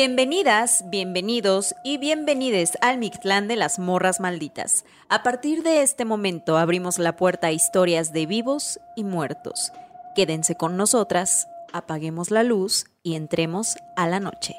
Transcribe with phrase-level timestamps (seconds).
[0.00, 4.84] Bienvenidas, bienvenidos y bienvenides al Mictlán de las Morras Malditas.
[5.08, 9.72] A partir de este momento abrimos la puerta a historias de vivos y muertos.
[10.14, 14.54] Quédense con nosotras, apaguemos la luz y entremos a la noche.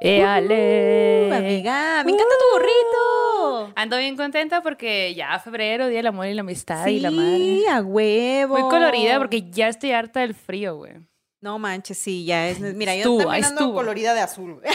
[0.00, 1.30] ¡Éale!
[1.30, 3.72] Uh, amiga, me encanta tu gorrito.
[3.74, 7.10] Ando bien contenta porque ya febrero, Día del Amor y la Amistad Sí, y la
[7.10, 7.64] madre.
[7.68, 8.56] a huevo.
[8.56, 10.92] Muy colorida porque ya estoy harta del frío, güey.
[11.40, 12.60] No manches, sí, ya es.
[12.60, 13.74] Mira, yo Estuvo, también ando estuvo.
[13.74, 14.60] colorida de azul.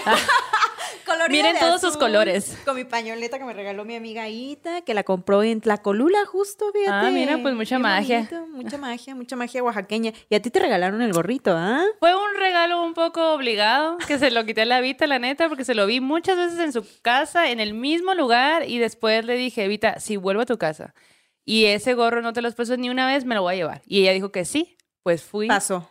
[1.06, 2.58] Colorida Miren de todos sus colores.
[2.66, 6.66] Con mi pañoleta que me regaló mi amiga Ita, que la compró en Tlacolula, justo,
[6.74, 7.08] fíjate.
[7.08, 8.18] Ah, mira, pues, mucha Qué magia.
[8.18, 10.14] bonito, mucha magia, mucha magia oaxaqueña.
[10.30, 11.84] Y a ti te regalaron el gorrito, ¿ah?
[12.00, 15.48] Fue un regalo un poco obligado, que se lo quité a la Vita, la neta,
[15.48, 19.26] porque se lo vi muchas veces en su casa, en el mismo lugar, y después
[19.26, 20.96] le dije, Vita, si vuelvo a tu casa
[21.46, 23.58] y ese gorro no te lo has puesto ni una vez, me lo voy a
[23.58, 23.82] llevar.
[23.86, 25.48] Y ella dijo que sí, pues fui.
[25.48, 25.88] Pasó.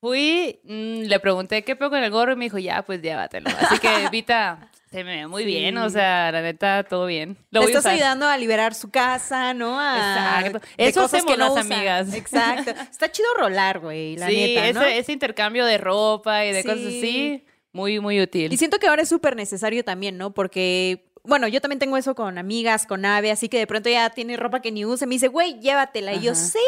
[0.00, 3.50] Fui, mm, le pregunté qué pedo con el gorro y me dijo, ya, pues llévatelo.
[3.58, 5.48] Así que, Vita, se me ve muy Sí.
[5.48, 7.36] bien, o sea, la neta, todo bien.
[7.50, 7.94] Lo a estás usar.
[7.94, 9.78] ayudando a liberar su casa, ¿no?
[9.80, 10.60] A, Exacto.
[10.76, 12.14] Eso cosas hacemos que no las amigas.
[12.14, 12.70] Exacto.
[12.90, 14.86] Está chido rolar, güey, la sí, neta, ¿no?
[14.86, 16.98] ese, ese intercambio de ropa y de cosas Sí.
[16.98, 18.52] así, muy, muy útil.
[18.52, 20.32] Y siento que ahora es súper necesario también, ¿no?
[20.32, 24.10] Porque, bueno, yo también tengo eso con amigas, con Ave, así que de pronto ya
[24.10, 25.06] tiene ropa que ni use.
[25.06, 26.14] Me dice, güey, llévatela.
[26.14, 26.58] Y yo, sí.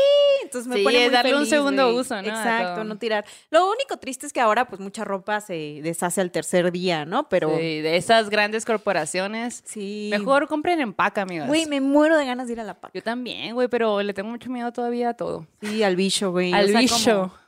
[0.45, 2.29] Entonces me Sí, pone muy darle un segundo uso, ¿no?
[2.29, 3.25] Exacto, no tirar.
[3.51, 7.29] Lo único triste es que ahora, pues, mucha ropa se deshace al tercer día, ¿no?
[7.29, 9.63] Pero, Sí, de esas grandes corporaciones.
[9.67, 10.09] sí.
[10.11, 11.49] Mejor compren en paca, amigos.
[11.49, 12.93] Güey, me muero de ganas de ir a la PAC.
[12.95, 15.47] Yo también, güey, pero le tengo mucho miedo todavía a todo.
[15.63, 16.53] Sí, al bicho, güey.
[16.53, 16.95] Al O sea, bicho.
[17.23, 17.41] como-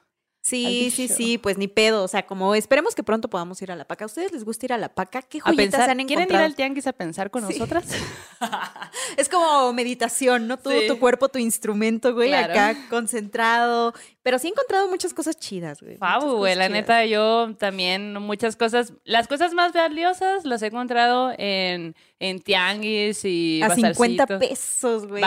[0.45, 2.03] Sí, sí, sí, pues ni pedo.
[2.03, 4.05] O sea, como esperemos que pronto podamos ir a la paca.
[4.05, 5.23] ¿A ustedes les gusta ir a la paca?
[5.23, 6.45] ¿Qué joyitas pensar, han ¿Quieren ir encontrado?
[6.45, 7.53] al tianguis a pensar con Sí.
[7.59, 7.87] nosotras?
[9.17, 10.57] Es como meditación, ¿no?
[10.59, 10.87] Todo Sí.
[10.89, 12.53] tu cuerpo, tu instrumento, güey, Claro.
[12.53, 13.95] acá concentrado.
[14.23, 15.97] Pero sí he encontrado muchas cosas chidas, güey.
[15.97, 16.81] Fabu, güey, la chidas.
[16.81, 23.25] neta, yo también muchas cosas, las cosas más valiosas las he encontrado en, en tianguis
[23.25, 24.49] y A 50 bazarcitos.
[24.49, 25.23] pesos, güey.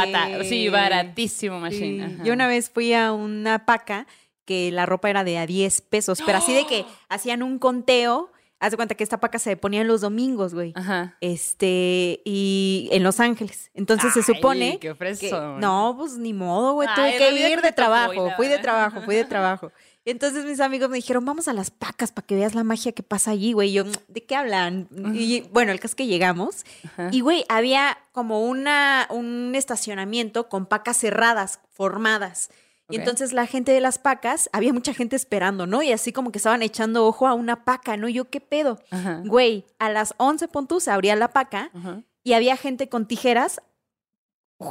[0.48, 1.62] Sí, baratísimo, Sí.
[1.62, 2.18] machine.
[2.24, 4.08] Yo una vez fui a una paca
[4.46, 8.32] que la ropa era de a 10 pesos, pero así de que hacían un conteo.
[8.58, 10.72] Haz de cuenta que esta paca se ponía los domingos, güey.
[10.76, 11.18] Ajá.
[11.20, 13.70] Este, y en Los Ángeles.
[13.74, 18.32] Entonces se supone qué que, no, pues ni modo, güey, tuve que ir de trabajo,
[18.38, 19.72] fui de trabajo, fui de trabajo.
[20.06, 23.02] Entonces mis amigos me dijeron, vamos a las pacas para que veas la magia que
[23.02, 23.74] pasa allí, güey.
[23.74, 24.88] Yo, ¿de qué hablan?
[25.14, 27.10] Y bueno, el caso es que llegamos Ajá.
[27.12, 32.52] y, güey, había como una, un estacionamiento con pacas cerradas, formadas.
[32.90, 35.82] Y entonces la gente de las pacas, había mucha gente esperando, ¿no?
[35.82, 38.08] Y así como que estaban echando ojo a una paca, ¿no?
[38.08, 38.80] Y yo, ¿qué pedo?
[38.92, 39.22] Ajá.
[39.26, 42.04] Güey, a las 11 puntos se abría la paca Ajá.
[42.24, 43.62] y había gente con tijeras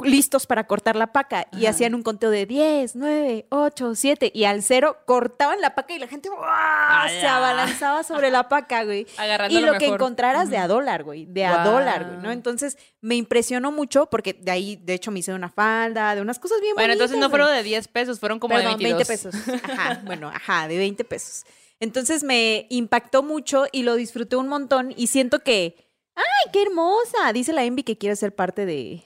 [0.03, 4.45] listos para cortar la paca y hacían un conteo de 10, 9, 8, 7 y
[4.45, 6.39] al cero cortaban la paca y la gente ¡guau!
[7.07, 7.37] se ¡Ala!
[7.37, 9.05] abalanzaba sobre la paca, güey.
[9.17, 9.95] Agarrando Y lo que mejor.
[9.95, 12.31] encontraras de a dólar, güey, de a dólar, güey, ¿no?
[12.31, 16.39] Entonces me impresionó mucho porque de ahí, de hecho, me hice una falda, de unas
[16.39, 19.07] cosas bien Bueno, entonces no bonitas, fueron de 10 pesos, fueron como Perdón, de 22.
[19.07, 19.61] 20 pesos.
[19.69, 21.45] Ajá, bueno, ajá, de 20 pesos.
[21.79, 25.75] Entonces me impactó mucho y lo disfruté un montón y siento que,
[26.15, 27.31] ¡ay, qué hermosa!
[27.33, 29.03] Dice la Envy que quiere ser parte de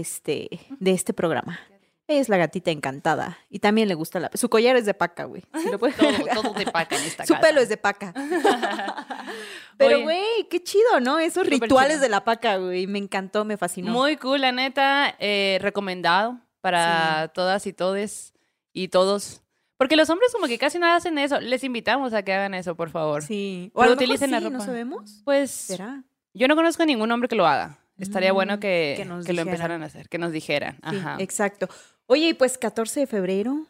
[0.00, 0.48] este,
[0.80, 1.58] de este programa.
[2.06, 4.30] Es la gatita encantada y también le gusta la...
[4.34, 5.42] Su collar es de paca, güey.
[5.54, 5.78] Si Todo,
[6.34, 7.46] todo de paca en esta Su casa.
[7.46, 8.12] pelo es de paca.
[9.78, 11.18] Pero, güey, qué chido, ¿no?
[11.18, 12.02] Esos rituales chido.
[12.02, 12.86] de la paca, güey.
[12.86, 13.90] Me encantó, me fascinó.
[13.90, 15.14] Muy cool, la neta.
[15.18, 18.34] eh, recomendado para todas y todes
[18.72, 19.40] y todos.
[19.76, 21.40] Porque los hombres como que casi no hacen eso.
[21.40, 23.22] Les invitamos a que hagan eso, por favor.
[23.22, 23.70] Sí.
[23.74, 24.66] O Pero a lo utilicen la mejor sí, ¿no ropa.
[24.66, 25.22] sabemos?
[25.24, 26.04] Pues ¿Será?
[26.34, 27.78] yo no conozco a ningún hombre que lo haga.
[27.98, 30.74] Estaría Mm, bueno que, que que, lo empezaran a hacer, que nos dijeran.
[30.90, 31.16] Sí, Ajá.
[31.20, 31.68] exacto.
[32.06, 33.64] Oye, y pues 14 de febrero.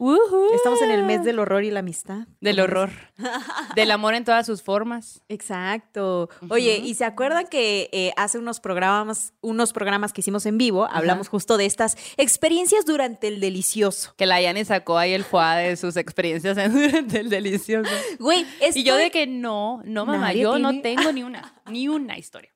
[0.57, 2.27] Estamos en el mes del horror y la amistad.
[2.41, 2.91] Del horror.
[3.77, 5.23] Del amor en todas sus formas.
[5.29, 6.29] Exacto.
[6.51, 6.79] Oye.
[6.79, 11.29] ¿y se acuerdan que eh, hace unos programas, unos programas que hicimos en vivo, hablamos
[11.29, 14.15] justo de estas experiencias durante el delicioso?
[14.17, 17.91] Que la Yani sacó ahí el foie de sus experiencias en durante el delicioso.
[18.19, 18.45] Güey,
[18.75, 21.89] Y yo de estoy- que no, no mamá, Nadie yo no tengo ni una, ni
[21.89, 22.51] una historia.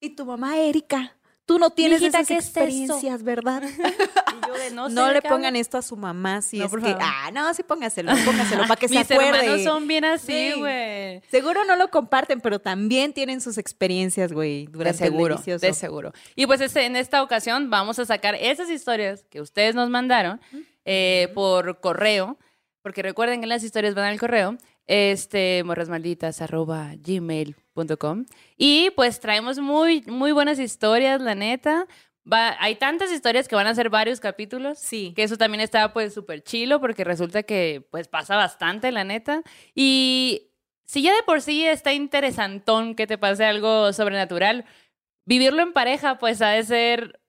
[0.00, 1.16] Y tu mamá, Erika,
[1.46, 3.62] tú no tienes Mijita, esas experiencias, ¿verdad?
[4.36, 6.66] Y yo de no, No, sé de le pongan esto a su mamá si No,
[6.66, 6.86] es por que...
[6.90, 7.02] favor.
[7.02, 9.38] Ah, no, sí póngaselo, póngaselo para que se Mis acuerde.
[9.38, 10.58] hermanos son bien así, Sí.
[10.58, 11.22] güey.
[11.30, 15.66] Seguro no lo comparten, pero también tienen sus experiencias, güey, De durante el seguro, delicioso.
[15.66, 16.12] de seguro.
[16.34, 20.40] Y pues este, en esta ocasión vamos a sacar esas historias que ustedes nos mandaron
[20.84, 22.38] eh, por correo,
[22.82, 24.56] porque recuerden que las historias van al correo,
[24.86, 26.92] este, morrasmalditas, arroba
[28.56, 31.86] Y pues traemos muy, muy buenas historias, la neta.
[32.30, 34.78] Va, hay tantas historias que van a ser varios capítulos.
[34.80, 35.12] Sí.
[35.14, 39.42] Que eso también está pues súper chilo porque resulta que pues pasa bastante, la neta.
[39.74, 40.48] Y
[40.84, 44.64] si ya de por sí está interesantón que te pase algo sobrenatural,
[45.24, 47.20] vivirlo en pareja, pues ha de ser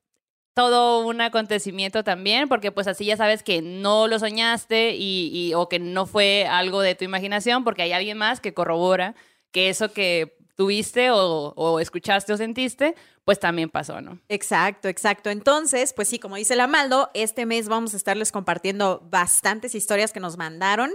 [0.54, 5.54] todo un acontecimiento también, porque pues así ya sabes que no lo soñaste y, y-
[5.54, 9.14] o que no fue algo de tu imaginación, porque hay alguien más que corrobora
[9.52, 14.20] que eso que tuviste o, o escuchaste o sentiste, pues también pasó, ¿no?
[14.28, 15.30] Exacto, exacto.
[15.30, 20.12] Entonces, pues sí, como dice la Maldo, este mes vamos a estarles compartiendo bastantes historias
[20.12, 20.92] que nos mandaron.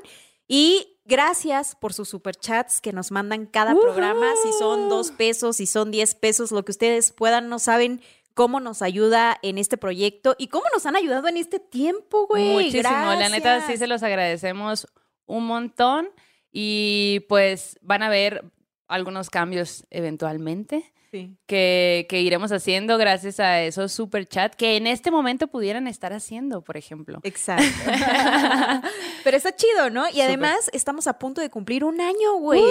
[0.48, 4.32] Y gracias por sus superchats que nos mandan cada programa.
[4.42, 8.02] Si son dos pesos, si son diez pesos, lo que ustedes puedan, no saben
[8.34, 12.52] cómo nos ayuda en este proyecto y cómo nos han ayudado en este tiempo, güey.
[12.52, 14.88] Muchísimo, la neta sí se los agradecemos
[15.26, 16.08] un montón
[16.50, 18.44] y pues van a ver
[18.92, 20.92] algunos cambios eventualmente.
[21.12, 21.36] Sí.
[21.44, 26.14] que, que iremos haciendo gracias a esos super chat que en este momento pudieran estar
[26.14, 27.20] haciendo, por ejemplo.
[27.22, 27.66] Exacto.
[29.22, 30.08] Pero está chido, ¿no?
[30.08, 32.62] Y además estamos a punto de cumplir un año, güey.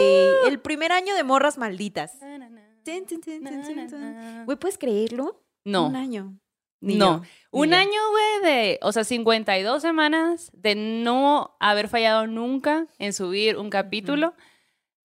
[0.47, 2.13] El primer año de morras malditas.
[4.45, 5.43] Güey, ¿puedes creerlo?
[5.63, 6.35] No, Un año.
[6.79, 7.21] Ni no.
[7.21, 7.75] yo, Un yo.
[7.75, 13.69] año, güey, de, o sea, 52 semanas de no haber fallado nunca en subir un
[13.69, 14.33] capítulo.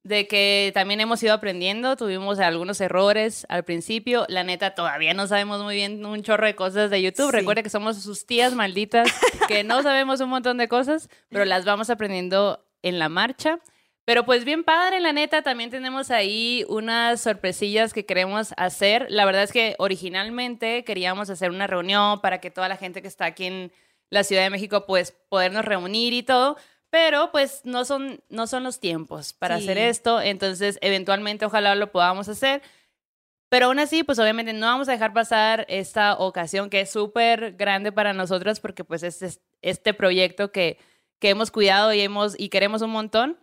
[0.06, 4.24] De que también hemos ido aprendiendo, tuvimos algunos errores al principio.
[4.28, 7.32] La neta, todavía no sabemos muy bien un chorro de cosas de YouTube.
[7.32, 7.36] Sí.
[7.36, 9.08] Recuerda que somos sus tías malditas,
[9.48, 13.58] que no sabemos un montón de cosas, pero las vamos aprendiendo en la marcha.
[14.04, 19.06] Pero pues bien padre, la neta, también tenemos ahí unas sorpresillas que queremos hacer.
[19.08, 23.08] La verdad es que originalmente queríamos hacer una reunión para que toda la gente que
[23.08, 23.72] está aquí en
[24.10, 26.56] la Ciudad de México, pues podernos reunir y todo.
[26.98, 29.64] Pero pues no son, no son los tiempos para Sí.
[29.64, 30.18] hacer esto.
[30.22, 32.62] Entonces, eventualmente, ojalá lo podamos hacer.
[33.50, 37.52] Pero aún así, pues obviamente no vamos a dejar pasar esta ocasión que es súper
[37.52, 40.78] grande para nosotros porque pues es es- este proyecto que,
[41.18, 43.38] que hemos cuidado y, hemos, y queremos un montón.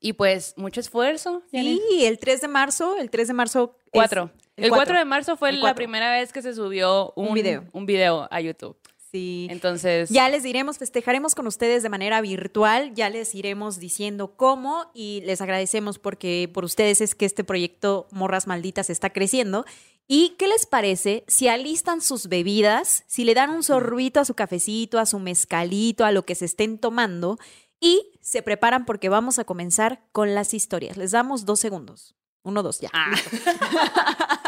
[0.00, 1.42] Y pues mucho esfuerzo.
[1.50, 3.76] Sí, el 3 de marzo, el 3 de marzo.
[3.84, 4.30] es- Cuatro.
[4.56, 4.98] el El 4 cuatro.
[4.98, 7.64] de marzo fue la primera vez que se subió un, Un video.
[7.72, 8.78] un video a YouTube.
[9.10, 9.48] Sí.
[9.50, 14.90] Entonces, Ya les diremos, festejaremos con ustedes de manera virtual, ya les iremos diciendo cómo
[14.94, 19.64] y les agradecemos porque por ustedes es que este proyecto Morras Malditas está creciendo.
[20.06, 24.34] ¿Y qué les parece si alistan sus bebidas, si le dan un sorbito a su
[24.34, 27.38] cafecito, a su mezcalito, a lo que se estén tomando
[27.80, 30.96] y se preparan porque vamos a comenzar con las historias?
[30.96, 32.14] Les damos dos segundos.
[32.42, 32.90] Uno, dos, ya.
[32.92, 33.12] Ah.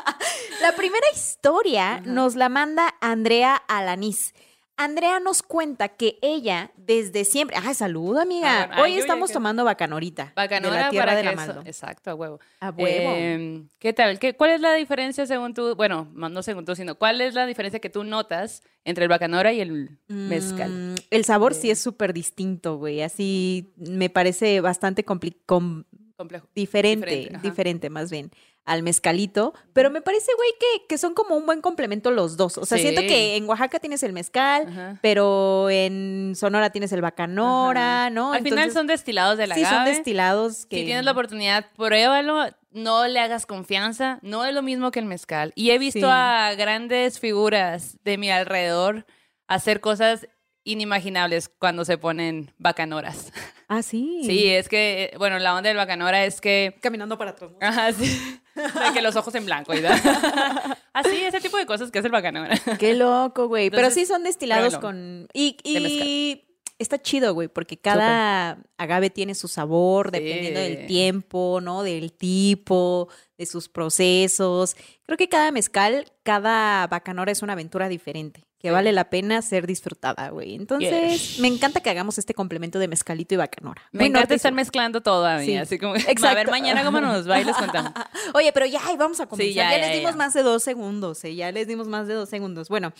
[0.63, 4.33] La primera historia nos la manda Andrea Alanís.
[4.77, 7.57] Andrea nos cuenta que ella desde siempre.
[7.63, 8.63] ¡Ay, salud, amiga!
[8.65, 8.69] Ah.
[8.73, 10.33] Ay, Hoy estamos que- tomando bacanorita.
[10.35, 11.63] bacanora de la tierra para de la eso- Maldo.
[11.67, 12.41] Exacto, a huevo.
[12.59, 13.13] A huevo.
[13.15, 14.19] Eh, ¿Qué tal?
[14.19, 15.77] ¿Qué, ¿Cuál es la diferencia según tú?
[15.77, 19.53] Bueno, no según tú, sino ¿cuál es la diferencia que tú notas entre el bacanora
[19.53, 20.71] y el mezcal?
[20.71, 21.73] Mm, el sabor sí Eh.
[21.73, 23.03] es súper distinto, güey.
[23.03, 25.85] Así me parece bastante compli- com-
[26.17, 26.49] Complejo.
[26.55, 28.31] diferente, Diferente, más bien,
[28.65, 29.55] al mezcalito.
[29.73, 32.59] Pero me parece, güey, que, que son como un buen complemento los dos.
[32.59, 34.99] O sea, siento que en Oaxaca tienes el mezcal, Ajá.
[35.03, 38.11] pero en Sonora tienes el bacanora, Ajá.
[38.11, 38.33] ¿no?
[38.33, 40.79] Al final son destilados del Sí, son destilados que...
[40.79, 42.47] Si tienes la oportunidad, pruébalo.
[42.71, 44.19] No le hagas confianza.
[44.23, 45.53] No es lo mismo que el mezcal.
[45.55, 46.07] Y he visto Sí.
[46.09, 49.05] a grandes figuras de mi alrededor
[49.47, 50.27] hacer cosas
[50.65, 53.33] inimaginables cuando se ponen bacanoras.
[53.69, 54.21] Ah, sí.
[54.25, 57.51] Sí, es que, bueno, la onda del bacanora es que Caminando para atrás.
[57.61, 58.39] Ajá, sí.
[58.55, 59.99] De que los ojos en blanco, ¿verdad?
[60.93, 62.59] Así, ese tipo de cosas que es el bacanora.
[62.79, 63.71] Qué loco, güey.
[63.71, 65.29] Pero sí son destilados con...
[65.33, 66.45] Y, y
[66.79, 71.83] está chido, güey, porque cada agave tiene su sabor dependiendo del tiempo, ¿no?
[71.83, 74.77] Del tipo, de sus procesos.
[75.05, 79.67] Creo que cada mezcal, cada bacanora es una aventura diferente, que vale la pena ser
[79.67, 80.55] disfrutada, güey.
[80.55, 81.39] Entonces, Yes.
[81.41, 83.83] me encanta que hagamos este complemento de mezcalito y bacanora.
[83.91, 85.57] Me Muy encanta estar mezclando todo a mí, Sí.
[85.57, 86.37] así como, a Exacto.
[86.37, 87.93] ver mañana cómo nos va y les contamos.
[88.35, 89.53] Oye, pero ya, vamos a comenzar.
[89.53, 90.17] ya, ya, ya, les dimos ya.
[90.17, 91.35] más de dos segundos, ¿eh?
[91.35, 92.69] Ya les dimos más de dos segundos.
[92.69, 92.93] Bueno,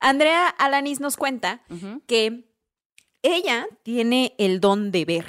[0.00, 1.62] Andrea Alanis nos cuenta
[2.08, 2.50] que
[3.22, 5.26] ella tiene el don de ver.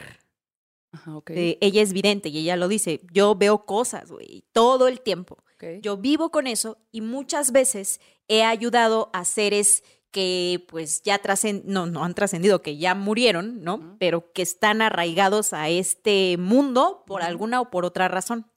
[0.92, 1.20] Ajá.
[1.27, 3.01] Eh, ella es vidente y ella lo dice.
[3.13, 5.44] Yo veo cosas, güey, todo el tiempo.
[5.82, 11.20] Yo vivo con eso y muchas veces he ayudado a seres que pues ya
[11.66, 13.98] no, no han trascendido, que ya murieron, ¿no?
[14.00, 18.50] Pero que están arraigados a este mundo por alguna o por otra razón.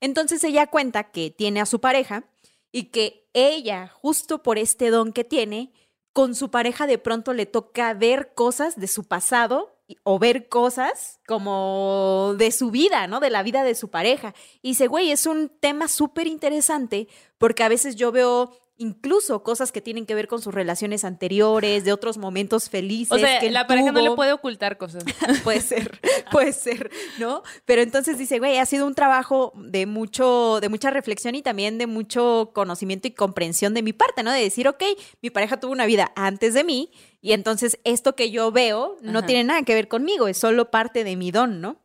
[0.00, 2.24] Entonces ella cuenta que tiene a su pareja
[2.72, 5.72] y que ella, justo por este don que tiene,
[6.12, 11.20] con su pareja de pronto le toca ver cosas de su pasado o ver cosas
[11.26, 13.20] como de su vida, ¿no?
[13.20, 14.34] De la vida de su pareja.
[14.62, 19.72] Y dice, güey, es un tema súper interesante porque a veces yo veo incluso cosas
[19.72, 23.12] que tienen que ver con sus relaciones anteriores, de otros momentos felices.
[23.12, 25.04] O sea, que la pareja no le puede ocultar cosas.
[25.44, 27.42] puede ser, puede ser, ¿no?
[27.64, 31.76] Pero entonces dice, güey, ha sido un trabajo de mucho, de mucha reflexión y también
[31.76, 34.32] de mucho conocimiento y comprensión de mi parte, ¿no?
[34.32, 34.82] De decir, ok,
[35.20, 39.18] mi pareja tuvo una vida antes de mí y entonces esto que yo veo no
[39.20, 39.26] Ajá.
[39.26, 41.76] tiene nada que ver conmigo, es solo parte de mi don, ¿no?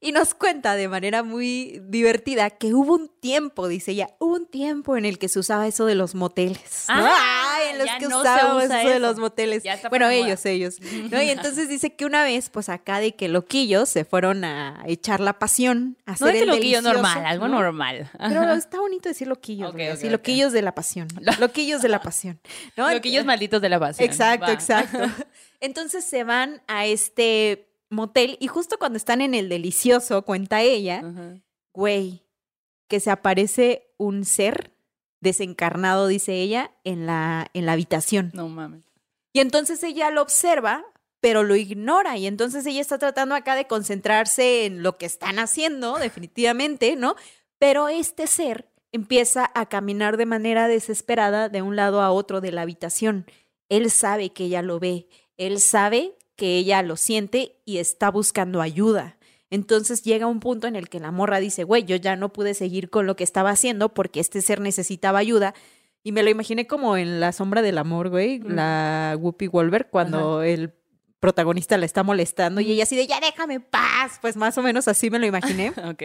[0.00, 4.46] Y nos cuenta de manera muy divertida que hubo un tiempo, dice ella, hubo un
[4.46, 6.86] tiempo en el que se usaba eso de los moteles.
[6.88, 6.94] ¿no?
[7.06, 9.62] Ah, Ay, en los que no usábamos usa eso de los moteles.
[9.90, 10.78] Bueno, ellos, ellos.
[11.10, 11.20] ¿no?
[11.22, 15.20] Y entonces dice que una vez, pues acá de que loquillos se fueron a echar
[15.20, 17.60] la pasión, a No hacer es que el loquillo normal, algo ¿no?
[17.60, 18.10] normal.
[18.18, 20.12] Pero está bonito decir loquillos, Ok, güey, ok, así, ok.
[20.12, 21.08] loquillos de la pasión.
[21.38, 22.40] Loquillos de la pasión.
[22.76, 22.90] ¿no?
[22.90, 24.08] Loquillos malditos de la pasión.
[24.08, 24.52] Exacto, Va.
[24.52, 24.79] exacto.
[25.60, 31.02] Entonces se van a este motel y justo cuando están en el delicioso, cuenta ella,
[31.72, 32.22] güey,
[32.88, 34.72] que se aparece un ser
[35.20, 38.30] desencarnado, dice ella, en la, en la habitación.
[38.34, 38.82] No mames.
[39.32, 40.84] Y entonces ella lo observa,
[41.20, 42.16] pero lo ignora.
[42.16, 47.16] Y entonces ella está tratando acá de concentrarse en lo que están haciendo, definitivamente, ¿no?
[47.58, 52.50] Pero este ser empieza a caminar de manera desesperada de un lado a otro de
[52.50, 53.26] la habitación.
[53.70, 55.08] Él sabe que ella lo ve,
[55.38, 59.16] él sabe que ella lo siente y está buscando ayuda.
[59.48, 62.52] Entonces llega un punto en el que la morra dice, güey, yo ya no pude
[62.54, 65.54] seguir con lo que estaba haciendo porque este ser necesitaba ayuda.
[66.02, 68.54] Y me lo imaginé como en La sombra del amor, güey, Mm.
[68.54, 70.72] la Whoopi Wolver, cuando el
[71.18, 74.18] protagonista la está molestando y ella así de, ya déjame en paz.
[74.22, 75.72] Pues más o menos así me lo imaginé.
[75.92, 76.02] Ok.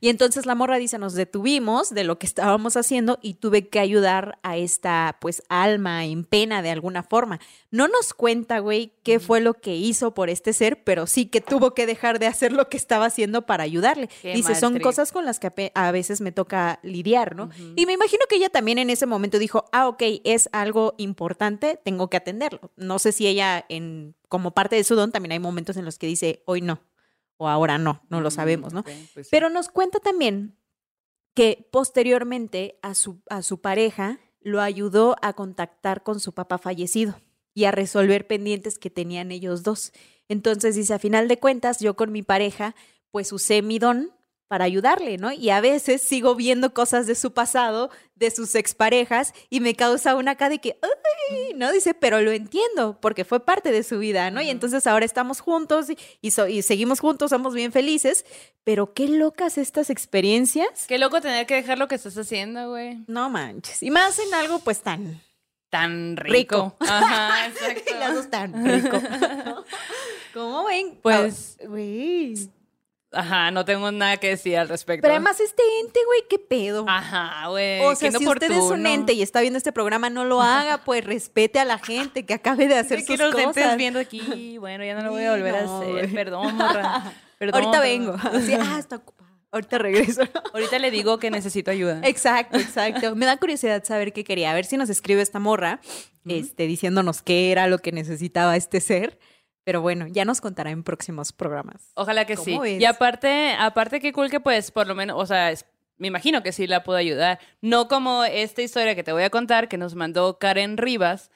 [0.00, 3.80] Y entonces la morra dice, nos detuvimos de lo que estábamos haciendo y tuve que
[3.80, 7.40] ayudar a esta, pues, alma en pena de alguna forma.
[7.70, 11.40] No nos cuenta, güey, qué fue lo que hizo por este ser, pero sí que
[11.40, 14.08] tuvo que dejar de hacer lo que estaba haciendo para ayudarle.
[14.20, 14.84] Qué dice, son trip.
[14.84, 17.50] cosas con las que a veces me toca lidiar, ¿no?
[17.76, 21.78] Y me imagino que ella también en ese momento dijo, ah, ok, es algo importante,
[21.82, 22.72] tengo que atenderlo.
[22.76, 25.98] No sé si ella, en, como parte de su don, también hay momentos en los
[25.98, 26.80] que dice, hoy no,
[27.42, 28.84] o ahora no, no lo sabemos, ¿no?
[28.84, 29.28] pues sí.
[29.30, 30.56] Pero nos cuenta también
[31.34, 37.20] que posteriormente a su, a su pareja lo ayudó a contactar con su papá fallecido
[37.52, 39.92] y a resolver pendientes que tenían ellos dos.
[40.28, 42.74] Entonces dice, a final de cuentas, yo con mi pareja,
[43.10, 44.12] pues usé mi don
[44.52, 45.32] para ayudarle, ¿no?
[45.32, 50.14] Y a veces sigo viendo cosas de su pasado, de sus exparejas, y me causa
[50.14, 51.54] una acá de que, ¡ay!
[51.54, 51.72] ¿no?
[51.72, 54.42] Dice, pero lo entiendo, porque fue parte de su vida, ¿no?
[54.42, 58.26] Y entonces ahora estamos juntos y, y so- y seguimos juntos, somos bien felices,
[58.62, 60.86] pero qué locas estas experiencias.
[60.86, 62.98] Qué loco tener que dejar lo que estás haciendo, güey.
[63.06, 63.82] No manches.
[63.82, 65.18] Y más en algo pues tan
[65.70, 66.34] Tan rico.
[66.34, 66.76] Rico.
[66.80, 68.14] Ajá, y las exacto.
[68.16, 69.00] dos tan rico.
[70.34, 70.98] ¿Cómo ven?
[71.02, 72.34] Pues- güey.
[73.12, 75.02] Ajá, no tengo nada que decir al respecto.
[75.02, 76.84] Pero además este ente, güey, qué pedo.
[76.88, 77.80] Ajá, güey.
[77.80, 80.78] o sea, si usted es un ente y está viendo este programa, no lo haga,
[80.84, 84.56] pues respete a la gente que acabe de hacer que sus los entes viendo aquí.
[84.58, 86.12] Bueno, ya no lo voy a volver No, a hacer.
[86.12, 87.12] Perdón, morra.
[87.38, 88.16] Perdón, Ahorita vengo.
[88.22, 89.30] Ah, está ocupada.
[89.50, 90.22] Ahorita regreso.
[90.54, 92.00] Ahorita le digo que necesito ayuda.
[92.04, 93.14] Exacto, exacto.
[93.14, 94.50] Me da curiosidad saber qué quería.
[94.50, 95.80] A ver si nos escribe esta morra,
[96.26, 99.18] este, diciéndonos qué era lo que necesitaba este ser.
[99.64, 101.92] Pero bueno, ya nos contará en próximos programas.
[101.94, 102.76] Ojalá que ¿Cómo sí.
[102.78, 105.66] Y aparte, aparte qué cool que pues por lo menos, o sea, es-
[105.98, 107.38] me imagino que sí la puedo ayudar.
[107.60, 111.30] No como esta historia que te voy a contar que nos mandó Karen Rivas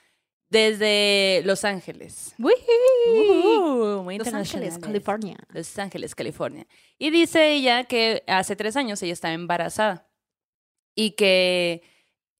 [0.49, 2.35] desde Los Ángeles.
[3.09, 4.78] Uh, muy Los Ángeles.
[4.78, 5.37] California.
[5.52, 6.66] Los Ángeles, California.
[6.99, 10.09] Y dice ella que hace tres años ella estaba embarazada
[10.95, 11.83] y que,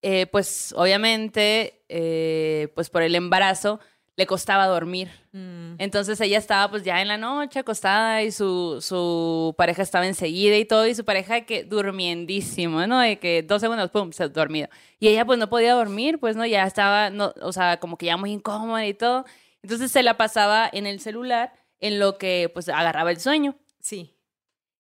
[0.03, 3.81] eh, pues, obviamente, eh, pues por el embarazo
[4.17, 5.11] le costaba dormir.
[5.33, 5.75] Mm.
[5.79, 10.57] Entonces ella estaba pues ya en la noche acostada y su, su pareja estaba enseguida
[10.57, 12.99] y todo, y su pareja que durmiendísimo, ¿no?
[12.99, 14.69] De que dos segundos, pum, se dormido.
[14.99, 16.47] Y ella pues no podía dormir, pues, ¿no?
[16.47, 19.27] Ya estaba, no, o sea, como que ya muy incómoda y todo.
[19.63, 23.57] Entonces se la pasaba en el celular en lo que pues agarraba el sueño.
[23.81, 24.17] Sí.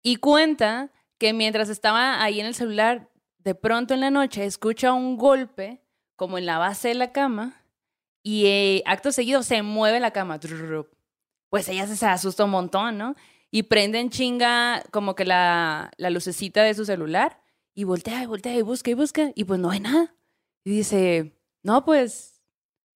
[0.01, 4.93] Y cuenta que mientras estaba ahí en el celular, de pronto en la noche escucha
[4.93, 5.83] un golpe
[6.15, 7.58] como en la base de la cama
[8.23, 10.39] y eh, acto seguido se mueve la cama.
[11.49, 13.15] Pues ella se, se asusta un montón, ¿no?
[13.51, 17.41] Y prende en chinga como que la, la lucecita de su celular
[17.73, 20.13] y voltea y voltea y busca y busca y pues no hay nada.
[20.63, 21.33] Y dice,
[21.63, 22.41] no, pues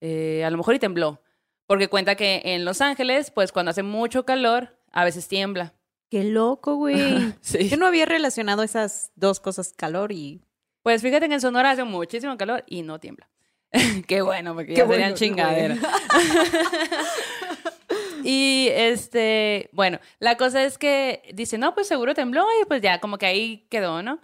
[0.01, 1.21] eh, a lo mejor y tembló.
[1.65, 5.73] Porque cuenta que en Los Ángeles, pues cuando hace mucho calor, a veces tiembla.
[6.09, 7.33] Qué loco, güey.
[7.41, 7.69] Sí.
[7.69, 10.41] Yo no había relacionado esas dos cosas, calor y...
[10.83, 13.29] Pues fíjate que en Sonora hace muchísimo calor y no tiembla.
[14.07, 15.79] qué bueno, porque Qué ya serían bueno, chingaderas.
[18.23, 22.99] y este, bueno, la cosa es que dice, no, pues seguro tembló y pues ya,
[22.99, 24.19] como que ahí quedó, ¿no?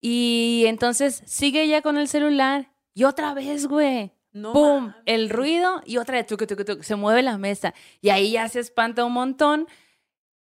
[0.00, 4.12] Y entonces sigue ella con el celular Y otra vez, güey.
[4.32, 4.92] No ¡Pum!
[5.06, 7.72] El ruido y otra vez, tuc, tuc, tuc, se mueve la mesa.
[8.02, 9.66] Y ahí ya se espanta un montón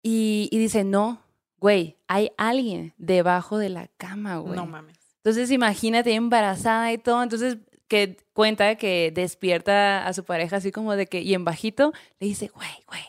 [0.04, 1.22] y, y dice, no,
[1.60, 4.56] güey, hay alguien debajo de la cama, güey.
[4.56, 4.98] No mames.
[5.18, 10.96] Entonces imagínate embarazada y todo, entonces que cuenta que despierta a su pareja así como
[10.96, 13.04] de que, y en bajito le dice, güey, güey,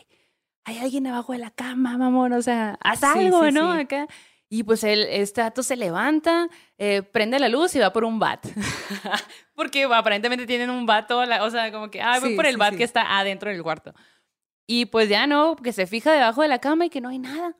[0.65, 3.73] hay alguien abajo de la cama, mamón, o sea, haz Sí, algo, sí, ¿no?
[3.75, 3.79] sí.
[3.81, 4.07] Acá.
[4.49, 8.17] Y pues él, este dato se levanta, eh, prende la luz y va por un
[8.19, 8.45] bat.
[9.55, 12.45] Porque aparentemente tienen un bat, toda la- o sea, como que, ah, voy Sí, por
[12.45, 12.77] el sí, bat sí.
[12.77, 13.93] que está adentro del cuarto.
[14.65, 17.19] Y pues ya no, que se fija debajo de la cama y que no hay
[17.19, 17.55] nada.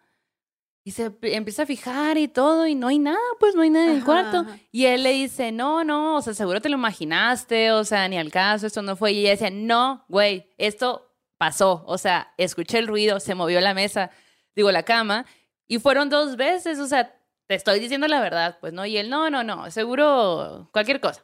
[0.87, 3.87] Y se empieza a fijar y todo y no hay nada, pues no hay nada
[3.87, 4.37] en el Ajá, cuarto.
[4.37, 4.57] ajá.
[4.71, 8.17] Y él le dice, no, no, o sea, seguro te lo imaginaste, o sea, ni
[8.17, 9.11] al caso, esto no fue.
[9.11, 11.83] Y ella decía, no, güey, esto pasó.
[11.87, 14.11] O sea, escuché el ruido, se movió la mesa,
[14.55, 15.25] digo, la cama,
[15.67, 17.13] y fueron dos veces, o sea,
[17.47, 18.85] te estoy diciendo la verdad, pues no.
[18.85, 21.21] Y él, no, no, no, seguro cualquier cosa.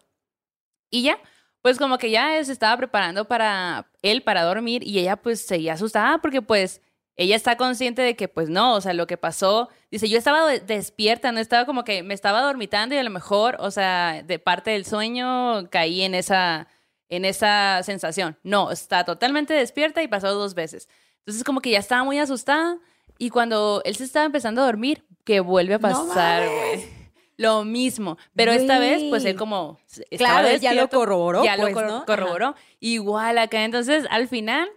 [0.89, 1.17] Y ya,
[1.61, 5.75] pues como que ya se estaba preparando para él, para dormir, y ella pues seguía
[5.75, 6.81] asustada porque pues
[7.15, 10.47] ella está consciente de que pues no, o sea, lo que pasó, dice, yo estaba
[10.47, 14.23] de- despierta, no estaba como que me estaba dormitando y a lo mejor, o sea,
[14.23, 16.67] de parte del sueño caí en esa,
[17.09, 18.39] en esa sensación.
[18.43, 20.89] No, está totalmente despierta y pasó dos veces.
[21.19, 22.77] Entonces como que ya estaba muy asustada
[23.19, 27.03] y cuando él se estaba empezando a dormir, que vuelve a ¡No pasar, güey.
[27.37, 29.79] Lo mismo, pero esta vez pues él como
[30.17, 31.79] Claro, ya lo corroboró, ya pues, lo.
[31.79, 32.05] Ajá.
[32.05, 32.55] corroboró.
[32.79, 33.63] Igual acá.
[33.63, 34.69] Entonces, al final,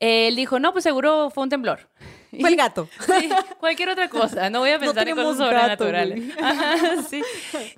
[0.00, 1.88] él dijo, no, pues seguro fue un temblor.
[2.40, 2.88] Fue el gato.
[3.18, 3.28] Sí,
[3.58, 4.50] cualquier otra cosa.
[4.50, 6.36] No voy a No pensar en cosas tenemos gato, sobrenaturales.
[6.40, 7.22] Ajá, sí.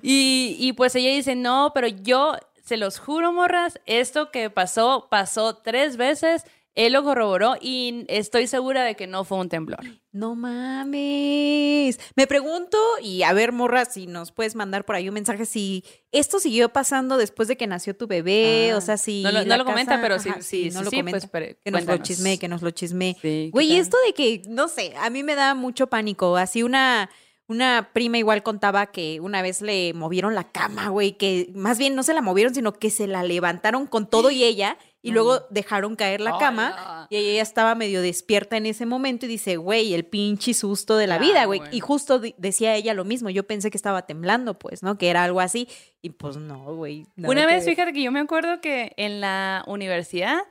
[0.01, 5.07] y, y pues ella dice, no, pero yo se los juro, morras, esto que pasó,
[5.09, 6.45] pasó tres veces.
[6.75, 9.79] Él lo corroboró y estoy segura de que no fue un temblor.
[10.11, 11.99] No mames.
[12.15, 15.83] Me pregunto, y a ver, morra, si nos puedes mandar por ahí un mensaje, si
[16.11, 19.23] esto siguió pasando después de que nació tu bebé, Ah, o sea, si.
[19.23, 21.19] no lo- no lo comenta, pero sí- Ajá, sí, no sí, lo sí, comenta.
[21.19, 23.13] pues, pero que nos lo chisme, que nos lo chisme.
[23.21, 26.37] Sí, ¿qué Güey, esto de que, no sé, a mí me da mucho pánico.
[26.37, 27.09] Así una,
[27.47, 31.95] una prima igual contaba que una vez le movieron la cama, güey, que más bien
[31.95, 35.45] no se la movieron, sino que se la levantaron con todo y ella, y luego
[35.49, 37.07] dejaron caer la cama.
[37.09, 41.07] Y ella estaba medio despierta en ese momento y dice, güey, el pinche susto de
[41.07, 41.61] la vida, güey.
[41.71, 43.29] Y justo decía ella lo mismo.
[43.29, 44.97] Yo pensé que estaba temblando, pues, ¿no?
[44.97, 45.67] Que era algo así.
[46.01, 47.05] Y pues no, güey.
[47.17, 47.75] Una vez, ver.
[47.75, 50.43] fíjate que yo me acuerdo que en la universidad,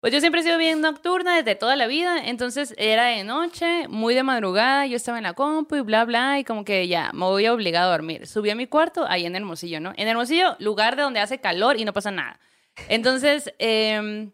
[0.00, 3.86] pues yo siempre he sido bien nocturna desde toda la vida, entonces era de noche,
[3.86, 7.12] muy de madrugada, yo estaba en la compu y bla, bla, y como que ya
[7.12, 8.26] me voy obligado a dormir.
[8.26, 9.92] Subí a mi cuarto, ahí en Hermosillo, ¿no?
[9.96, 12.40] En Hermosillo, lugar de donde hace calor y no pasa nada.
[12.88, 14.32] Entonces, em,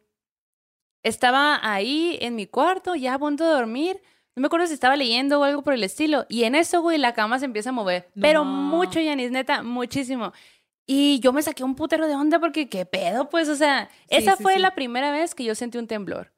[1.03, 4.01] estaba ahí en mi cuarto, ya a punto de dormir.
[4.35, 6.25] No me acuerdo si estaba leyendo o algo por el estilo.
[6.29, 8.09] Y en eso, güey, la cama se empieza a mover.
[8.21, 10.33] Pero mucho, Yanis, neta, muchísimo.
[10.87, 13.29] Y yo me saqué un putero de onda porque, ¿qué pedo?
[13.29, 14.61] Pues, o sea, Sí, esa sí, fue sí.
[14.61, 16.33] la primera vez que yo sentí un temblor.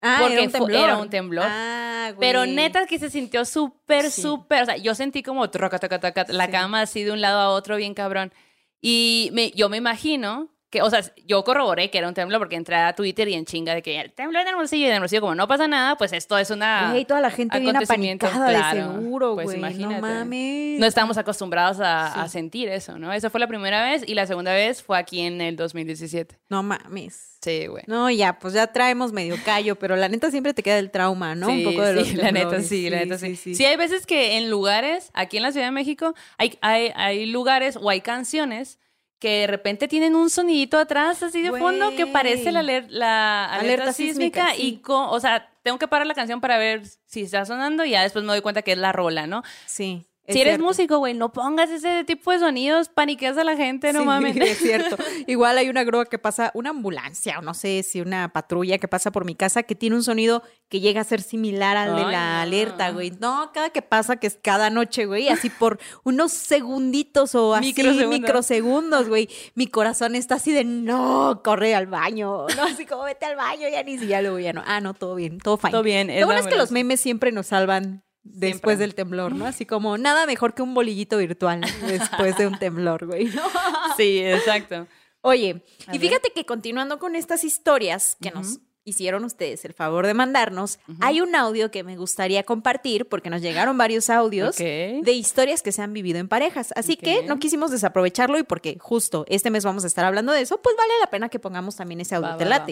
[0.00, 0.84] Ah, porque era un temblor.
[0.84, 1.46] era un temblor.
[1.46, 2.20] Ah, güey.
[2.20, 4.62] Pero neta que se sintió súper, súper.
[4.62, 7.50] O sea, yo sentí como troca, toca, toca, la cama así de un lado a
[7.50, 8.32] otro, bien cabrón.
[8.80, 12.54] Y me, yo me imagino que, o sea, yo corroboré que era un temblor porque
[12.56, 15.20] entré a Twitter y en chinga de que el temblor en Hermosillo y en Hermosillo,
[15.20, 16.90] como no pasa nada, pues esto es una.
[16.92, 18.88] Güey, toda la gente acontecimiento, apanicada claro.
[18.92, 19.58] de seguro, Pues güey.
[19.60, 20.00] no imagínate.
[20.00, 20.78] mames.
[20.80, 22.34] No estamos acostumbrados a, a Sí.
[22.34, 23.12] sentir eso, ¿no?
[23.12, 26.38] Esa fue la primera vez y la segunda vez fue aquí en el 2017.
[26.48, 27.38] No mames.
[27.42, 27.82] Sí, güey.
[27.86, 31.34] No, ya, pues ya traemos medio callo, pero la neta siempre te queda el trauma,
[31.34, 31.48] ¿no?
[31.48, 32.68] Sí, un poco de los sí, la neta temblores.
[32.68, 33.34] sí, la neta sí.
[33.36, 37.26] Sí, hay veces que en lugares, aquí en la Ciudad de México, hay, hay, hay
[37.26, 38.78] lugares o hay canciones
[39.20, 43.54] que de repente tienen un sonidito atrás así de fondo que parece la, la alerta,
[43.60, 44.66] Alerta sísmica, sísmica, sí.
[44.66, 47.90] y, co- o sea, tengo que parar la canción para ver si está sonando y
[47.90, 49.42] ya después me doy cuenta que es la rola, ¿no?
[49.66, 50.06] Sí.
[50.30, 50.64] Es si eres cierto.
[50.66, 54.36] músico, güey, no pongas ese tipo de sonidos, paniqueas a la gente, no Sí, mames.
[54.36, 54.96] Es cierto.
[55.26, 58.88] Igual hay una grúa que pasa, una ambulancia, o no sé si una patrulla que
[58.88, 62.02] pasa por mi casa que tiene un sonido que llega a ser similar al de
[62.02, 62.40] la no.
[62.42, 63.10] alerta, güey.
[63.20, 67.66] No, cada que pasa, que es cada noche, güey, así por unos segunditos o así
[67.68, 68.08] Microsegundos.
[68.20, 69.28] microsegundos, güey.
[69.54, 72.46] Mi corazón está así de no, corre al baño.
[72.56, 74.62] No, así como vete al baño, ya ni si ya luego ya no.
[74.66, 75.70] Ah, no, todo bien, todo fine.
[75.70, 78.02] Todo bien, es Lo bueno es que los memes siempre nos salvan.
[78.34, 79.46] Después del temblor, ¿no?
[79.46, 83.26] Así como nada mejor que un bolillito virtual después de un temblor, güey.
[83.26, 83.42] ¿no?
[83.96, 84.86] Sí, exacto.
[85.22, 86.08] Oye, A y ver.
[86.08, 91.20] fíjate que continuando con estas historias que nos hicieron ustedes el favor de mandarnos, hay
[91.20, 95.82] un audio que me gustaría compartir porque nos llegaron varios audios de historias que se
[95.82, 96.72] han vivido en parejas.
[96.74, 100.40] Así que no quisimos desaprovecharlo y porque justo este mes vamos a estar hablando de
[100.40, 102.30] eso, pues vale la pena que pongamos también ese audio.
[102.30, 102.66] Va, ¿Te va, va.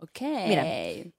[0.00, 0.20] Ok.
[0.48, 0.64] Mira.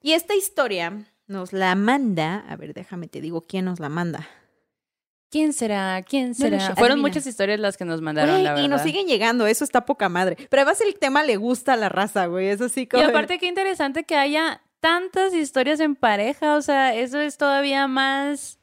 [0.02, 4.28] Y esta historia nos la manda, a ver, déjame te digo quién nos la manda.
[5.30, 6.02] ¿Quién será?
[6.02, 6.58] ¿Quién será?
[6.76, 7.08] Fueron adivina.
[7.08, 8.64] muchas historias las que nos mandaron, Güey, la verdad.
[8.64, 10.36] y nos siguen llegando, eso está poca madre.
[10.50, 12.48] Pero además el tema le gusta a la raza, güey.
[12.48, 13.02] Eso sí Y como.
[13.02, 16.54] aparte, qué interesante que haya tantas historias en pareja.
[16.56, 18.58] O sea, eso es todavía más.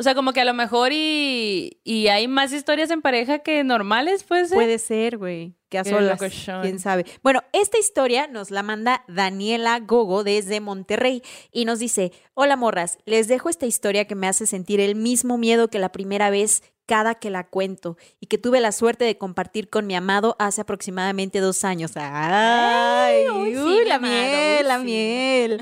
[0.00, 3.62] O sea, como que a lo mejor y, y hay más historias en pareja que
[3.64, 4.50] normales, pues.
[4.50, 5.54] Puede ser, güey.
[5.68, 6.18] Que a solas.
[6.62, 7.04] Quién sabe.
[7.22, 12.96] Bueno, esta historia nos la manda Daniela Gogo desde Monterrey y nos dice: Hola morras,
[13.04, 16.62] les dejo esta historia que me hace sentir el mismo miedo que la primera vez
[16.86, 20.62] cada que la cuento y que tuve la suerte de compartir con mi amado hace
[20.62, 21.92] aproximadamente dos años.
[21.94, 23.28] ¡Ay!
[23.28, 24.84] uy, sí, uy, mi la amado, miel, uy, la sí.
[24.84, 25.60] miel.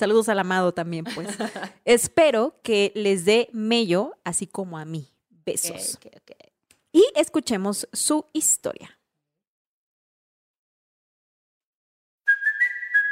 [0.00, 1.28] Saludos al amado también, pues.
[1.84, 5.12] Espero que les dé mello, así como a mí.
[5.44, 5.98] Besos.
[6.90, 8.98] Y escuchemos su historia.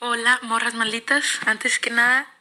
[0.00, 1.24] Hola, morras malditas.
[1.44, 2.32] Antes que nada,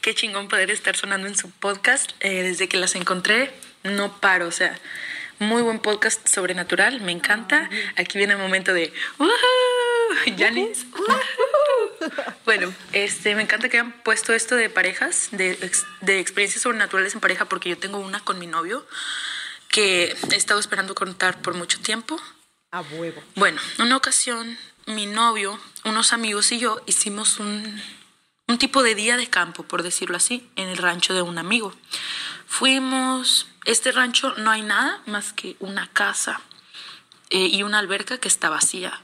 [0.00, 2.12] qué chingón poder estar sonando en su podcast.
[2.20, 4.46] Eh, desde que las encontré, no paro.
[4.46, 4.78] O sea,
[5.40, 7.00] muy buen podcast sobrenatural.
[7.00, 7.68] Me encanta.
[7.96, 8.92] Aquí viene el momento de.
[9.18, 10.38] ¡Woohoo!
[10.38, 10.86] Janis.
[10.92, 12.34] ¡Woohoo!
[12.44, 15.50] Bueno, este, me encanta que hayan puesto esto de parejas, de
[16.20, 18.86] experiencias sobrenaturales en pareja, porque yo tengo una con mi novio
[19.66, 22.20] que he estado esperando contar por mucho tiempo.
[22.70, 23.20] A huevo.
[23.34, 27.80] Bueno, una ocasión mi novio, unos amigos y yo hicimos un,
[28.48, 31.74] un tipo de día de campo, por decirlo así, en el rancho de un amigo.
[32.46, 36.40] Fuimos, este rancho no hay nada más que una casa
[37.30, 39.00] eh, y una alberca que está vacía.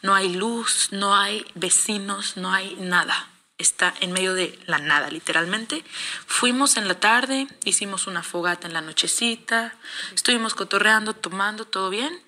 [0.00, 3.28] No hay luz, no hay vecinos, no hay nada.
[3.58, 5.84] Está en medio de la nada, literalmente.
[6.26, 9.74] Fuimos en la tarde, hicimos una fogata en la nochecita,
[10.14, 12.18] estuvimos cotorreando, tomando, todo bien.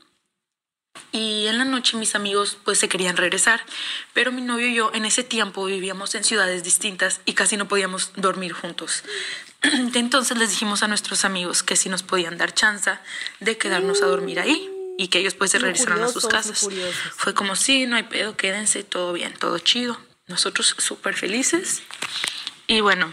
[1.12, 3.64] Y en la noche mis amigos pues se querían regresar,
[4.12, 7.68] pero mi novio y yo en ese tiempo vivíamos en ciudades distintas y casi no
[7.68, 9.04] podíamos dormir juntos.
[9.94, 12.90] Entonces les dijimos a nuestros amigos que si nos podían dar chance
[13.40, 16.68] de quedarnos a dormir ahí y que ellos pues se regresaran a sus casas.
[17.16, 19.98] Fue como sí, no hay pedo, quédense, todo bien, todo chido.
[20.26, 21.82] Nosotros súper felices.
[22.66, 23.12] Y bueno,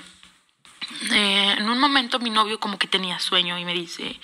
[1.12, 4.20] eh, en un momento mi novio como que tenía sueño y me dice,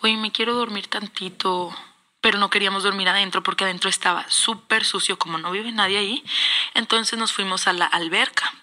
[0.00, 1.74] oye, me quiero dormir tantito,
[2.22, 6.24] pero no queríamos dormir adentro porque adentro estaba súper sucio, como no vive nadie ahí.
[6.72, 8.54] Entonces nos fuimos a la alberca.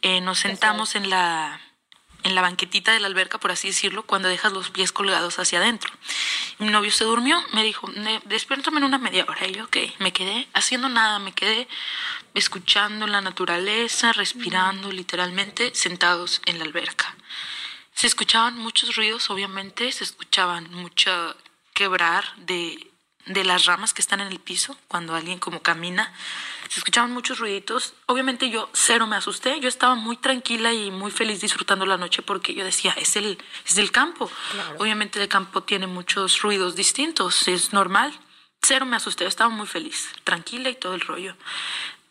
[0.00, 1.60] Eh, nos sentamos en la,
[2.22, 5.58] en la banquetita de la alberca, por así decirlo, cuando dejas los pies colgados hacia
[5.58, 5.92] adentro.
[6.58, 9.46] Mi novio se durmió, me dijo, "Ne- despiértame en una media hora.
[9.46, 11.66] Y yo, ok, me quedé haciendo nada, me quedé
[12.34, 17.14] escuchando la naturaleza, respirando literalmente, sentados en la alberca.
[17.92, 21.36] Se escuchaban muchos ruidos, obviamente, se escuchaban mucho
[21.74, 22.90] quebrar de,
[23.26, 26.12] de las ramas que están en el piso cuando alguien como camina.
[26.68, 27.94] Se escuchaban muchos ruiditos.
[28.06, 29.60] Obviamente yo cero me asusté.
[29.60, 33.38] Yo estaba muy tranquila y muy feliz disfrutando la noche porque yo decía, es el,
[33.66, 34.30] es del campo.
[34.78, 38.18] Obviamente el campo tiene muchos ruidos distintos, es normal.
[38.62, 41.36] Cero me asusté, yo estaba muy feliz, tranquila y todo el rollo.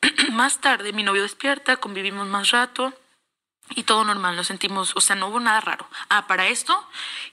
[0.32, 2.94] más tarde mi novio despierta, convivimos más rato
[3.76, 5.88] y todo normal, nos sentimos, o sea, no hubo nada raro.
[6.10, 6.88] Ah, para esto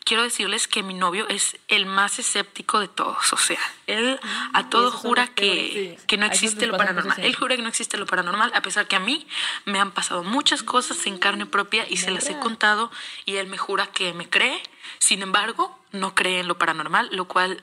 [0.04, 4.18] quiero decirles que mi novio es el más escéptico de todos, o sea, él
[4.52, 7.20] a todo jura que, que no existe lo paranormal.
[7.20, 9.26] Él jura que no existe lo paranormal, a pesar que a mí
[9.64, 12.90] me han pasado muchas cosas en carne propia y se las he contado
[13.26, 14.62] y él me jura que me cree,
[14.98, 17.62] sin embargo, no cree en lo paranormal, lo cual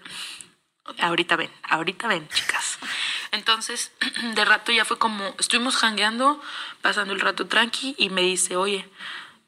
[1.00, 2.80] Ahorita ven, ahorita ven, chicas.
[3.32, 3.92] Entonces,
[4.36, 6.42] de rato ya fue como, estuvimos jangueando,
[6.82, 8.90] pasando el rato tranqui, y me dice, oye,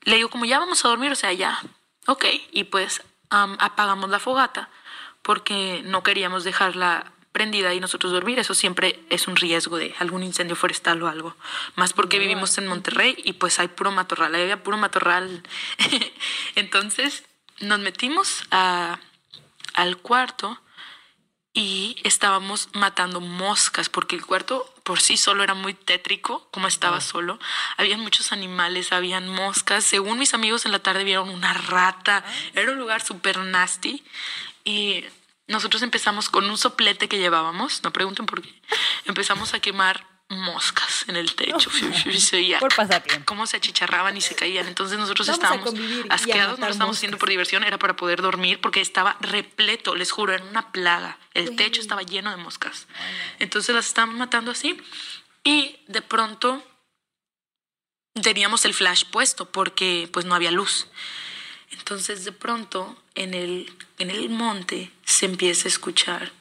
[0.04, 1.62] le digo, como ya vamos a dormir, o sea, ya,
[2.08, 2.26] ok.
[2.52, 4.70] Y pues am, apagamos la fogata,
[5.22, 8.40] porque no queríamos dejarla prendida y nosotros dormir.
[8.40, 11.36] Eso siempre es un riesgo de algún incendio forestal o algo.
[11.76, 15.44] Más porque vivimos en Monterrey y pues hay puro matorral, ahí había puro matorral.
[16.56, 17.24] Entonces,
[17.60, 19.00] nos metimos a,
[19.74, 20.60] al cuarto
[21.60, 27.02] y estábamos matando moscas porque el cuarto por sí solo era muy tétrico, como estaba
[27.02, 27.38] solo.
[27.76, 29.84] Habían muchos animales, habían moscas.
[29.84, 32.24] Según mis amigos en la tarde vieron una rata.
[32.56, 34.02] Era un lugar súper nasty.
[34.64, 35.04] Y
[35.48, 38.62] nosotros empezamos con un soplete que llevábamos, no pregunten por qué.
[39.04, 41.70] Empezamos a quemar moscas en el techo.
[42.60, 43.26] Por pasatiempo.
[43.26, 44.68] cómo se achicharraban y se caían.
[44.68, 48.62] Entonces nosotros Vamos estábamos asqueados, no lo estábamos haciendo por diversión, era para poder dormir
[48.62, 51.18] porque estaba repleto, les juro, era una plaga.
[51.34, 52.88] El techo estaba lleno de moscas.
[53.40, 54.80] Entonces las estábamos matando así
[55.44, 56.64] y de pronto
[58.22, 60.88] teníamos el flash puesto porque pues no había luz.
[61.72, 66.32] Entonces de pronto en el, en el monte se empieza a escuchar.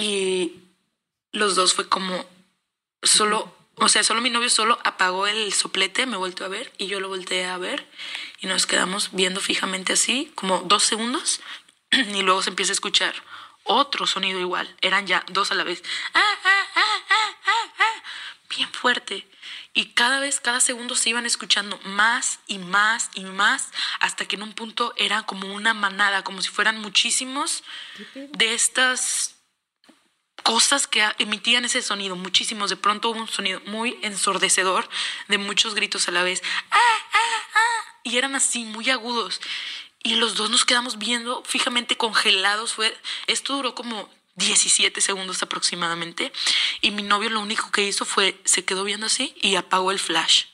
[0.00, 0.60] Y
[1.32, 2.26] los dos fue como
[3.02, 6.86] solo, o sea, solo mi novio solo apagó el soplete, me volteó a ver y
[6.86, 7.86] yo lo volteé a ver
[8.40, 11.40] y nos quedamos viendo fijamente así, como dos segundos
[11.90, 13.14] y luego se empieza a escuchar
[13.64, 15.82] otro sonido igual, eran ya dos a la vez,
[16.14, 17.00] Ah, ah, ah,
[18.48, 19.26] bien fuerte.
[19.72, 23.68] Y cada vez, cada segundo se iban escuchando más y más y más,
[24.00, 27.62] hasta que en un punto era como una manada, como si fueran muchísimos
[28.14, 29.36] de estas
[30.42, 32.70] cosas que emitían ese sonido, muchísimos.
[32.70, 34.88] De pronto hubo un sonido muy ensordecedor
[35.28, 36.42] de muchos gritos a la vez.
[36.70, 38.00] ¡Ah, ah, ah!
[38.04, 39.40] Y eran así, muy agudos.
[40.02, 42.74] Y los dos nos quedamos viendo fijamente congelados.
[42.74, 46.32] Fue, esto duró como 17 segundos aproximadamente.
[46.80, 49.98] Y mi novio lo único que hizo fue, se quedó viendo así y apagó el
[49.98, 50.44] flash.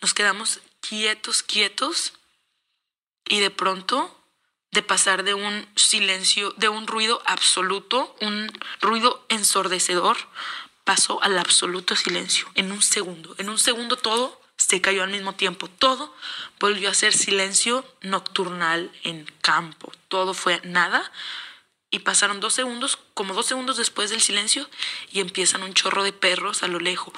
[0.00, 2.12] Nos quedamos quietos, quietos.
[3.26, 4.21] Y de pronto
[4.72, 10.16] de pasar de un silencio, de un ruido absoluto, un ruido ensordecedor,
[10.84, 13.34] pasó al absoluto silencio en un segundo.
[13.38, 15.68] En un segundo todo se cayó al mismo tiempo.
[15.68, 16.14] Todo
[16.58, 19.92] volvió a ser silencio nocturnal en campo.
[20.08, 21.10] Todo fue nada.
[21.94, 24.66] Y pasaron dos segundos, como dos segundos después del silencio,
[25.12, 27.12] y empiezan un chorro de perros a lo lejos.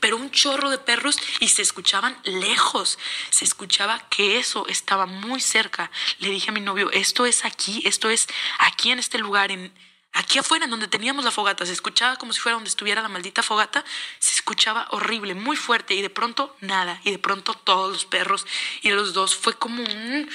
[0.00, 2.98] Pero un chorro de perros y se escuchaban lejos.
[3.28, 5.90] Se escuchaba que eso estaba muy cerca.
[6.20, 8.26] Le dije a mi novio, esto es aquí, esto es
[8.58, 9.70] aquí en este lugar, en,
[10.14, 11.66] aquí afuera, en donde teníamos la fogata.
[11.66, 13.84] Se escuchaba como si fuera donde estuviera la maldita fogata.
[14.20, 15.92] Se escuchaba horrible, muy fuerte.
[15.92, 16.98] Y de pronto nada.
[17.04, 18.46] Y de pronto todos los perros
[18.80, 20.30] y los dos fue como un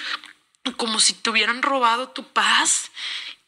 [0.72, 2.92] como si te hubieran robado tu paz,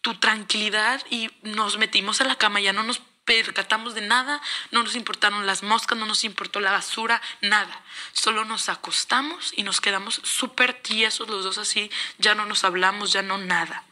[0.01, 4.84] tu tranquilidad y nos metimos a la cama, ya no nos percatamos de nada, no
[4.84, 7.82] nos importaron las moscas, no nos importó la basura, nada.
[8.13, 13.12] Solo nos acostamos y nos quedamos súper tiesos los dos así, ya no nos hablamos,
[13.12, 13.84] ya no nada.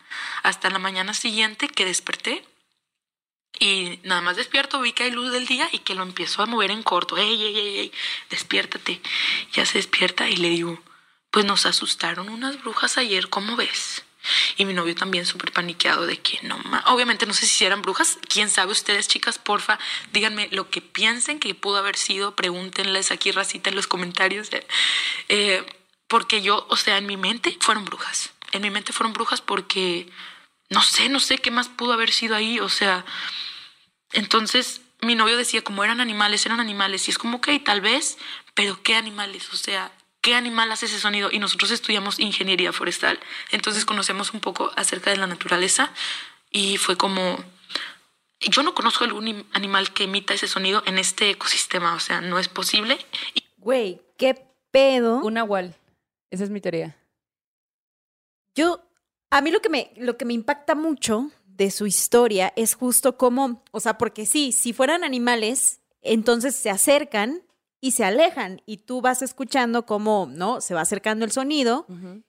[0.43, 2.45] Hasta la mañana siguiente que desperté
[3.59, 6.45] y nada más despierto, vi que hay luz del día y que lo empiezo a
[6.45, 7.17] mover en corto.
[7.17, 7.91] Ey, ey, ey, ey,
[8.29, 9.01] despiértate.
[9.53, 10.81] Ya se despierta y le digo,
[11.33, 14.03] pues nos asustaron unas brujas ayer, ¿cómo ves?
[14.55, 17.81] Y mi novio también súper paniqueado de que no ma- Obviamente no sé si eran
[17.81, 18.19] brujas.
[18.29, 19.39] ¿Quién sabe ustedes, chicas?
[19.39, 19.79] Porfa,
[20.13, 22.35] díganme lo que piensen que pudo haber sido.
[22.35, 24.53] Pregúntenles aquí, racita, en los comentarios.
[24.53, 24.65] eh.
[25.27, 25.65] Eh,
[26.07, 28.29] porque yo, o sea, en mi mente fueron brujas.
[28.51, 30.07] En mi mente fueron brujas porque
[30.69, 32.59] no sé, no sé qué más pudo haber sido ahí.
[32.59, 33.03] O sea,
[34.11, 37.07] entonces mi novio decía, como eran animales, eran animales.
[37.07, 38.17] Y es como, ok, tal vez,
[38.53, 39.51] pero ¿qué animales?
[39.51, 39.91] O sea,
[40.23, 41.29] ¿qué animal hace ese sonido?
[41.31, 43.19] Y nosotros estudiamos ingeniería forestal.
[43.51, 45.91] Entonces conocemos un poco acerca de la naturaleza.
[46.49, 47.37] Y fue como,
[48.39, 51.93] yo no conozco algún im- animal que emita ese sonido en este ecosistema.
[51.93, 52.97] O sea, no es posible.
[53.57, 55.17] Güey, qué pedo.
[55.17, 55.75] Un nahual.
[56.31, 56.97] Esa es mi teoría.
[58.55, 58.81] Yo,
[59.29, 63.17] a mí lo que me, lo que me impacta mucho de su historia es justo
[63.17, 67.43] como, o sea, porque sí, si fueran animales, entonces se acercan
[67.83, 70.61] y se alejan y tú vas escuchando cómo, ¿no?
[70.61, 71.85] Se va acercando el sonido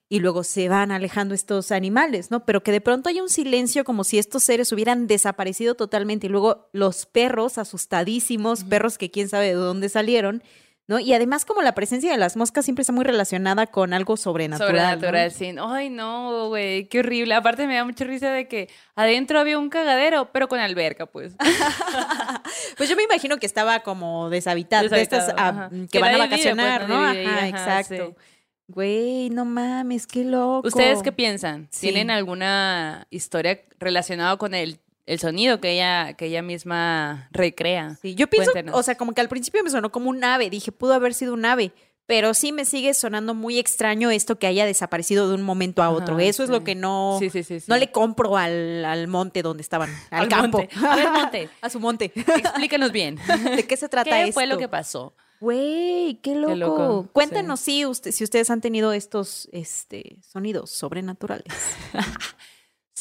[0.09, 2.45] y luego se van alejando estos animales, ¿no?
[2.45, 6.31] Pero que de pronto hay un silencio como si estos seres hubieran desaparecido totalmente y
[6.31, 10.43] luego los perros asustadísimos, perros que quién sabe de dónde salieron,
[10.87, 10.99] ¿no?
[10.99, 14.73] Y además como la presencia de las moscas siempre está muy relacionada con algo sobrenatural.
[14.73, 14.79] ¿no?
[14.79, 15.55] Sobrenatural, sí.
[15.59, 17.35] Ay, no, güey, qué horrible.
[17.35, 21.35] Aparte me da mucha risa de que adentro había un cagadero, pero con alberca, pues.
[22.77, 26.15] Pues yo me imagino que estaba como deshabitado, de estas ah, que, Que van a
[26.15, 26.97] vive, pues, vacacionar, ¿no?
[26.97, 28.15] Ajá, ajá, exacto.
[28.17, 28.25] sí.
[28.67, 30.67] Güey, no mames, qué loco.
[30.67, 31.69] ¿Ustedes qué piensan?
[31.71, 31.89] Sí.
[31.89, 37.99] ¿Tienen alguna historia relacionada con el, el sonido que ella, que ella misma recrea?
[38.03, 40.73] Sí, yo pienso, o sea, como que al principio me sonó como un ave, dije,
[40.73, 41.73] pudo haber sido un ave,
[42.07, 45.89] pero sí me sigue sonando muy extraño esto que haya desaparecido de un momento a
[45.89, 46.17] otro.
[46.17, 49.63] Ajá, Eso es lo que no, Sí, sí, no le compro al, al monte donde
[49.63, 50.59] estaban, al, Al campo.
[50.59, 50.75] monte.
[50.87, 51.49] A ver, monte.
[51.63, 52.13] a su monte.
[52.15, 53.19] Explícanos bien.
[53.57, 54.33] ¿De qué se trata ¿Qué esto?
[54.35, 55.15] fue lo que pasó?
[55.41, 56.55] Güey, qué loco.
[56.55, 61.45] loco, Cuéntenos si, usted- si ustedes han tenido estos este, sonidos sobrenaturales.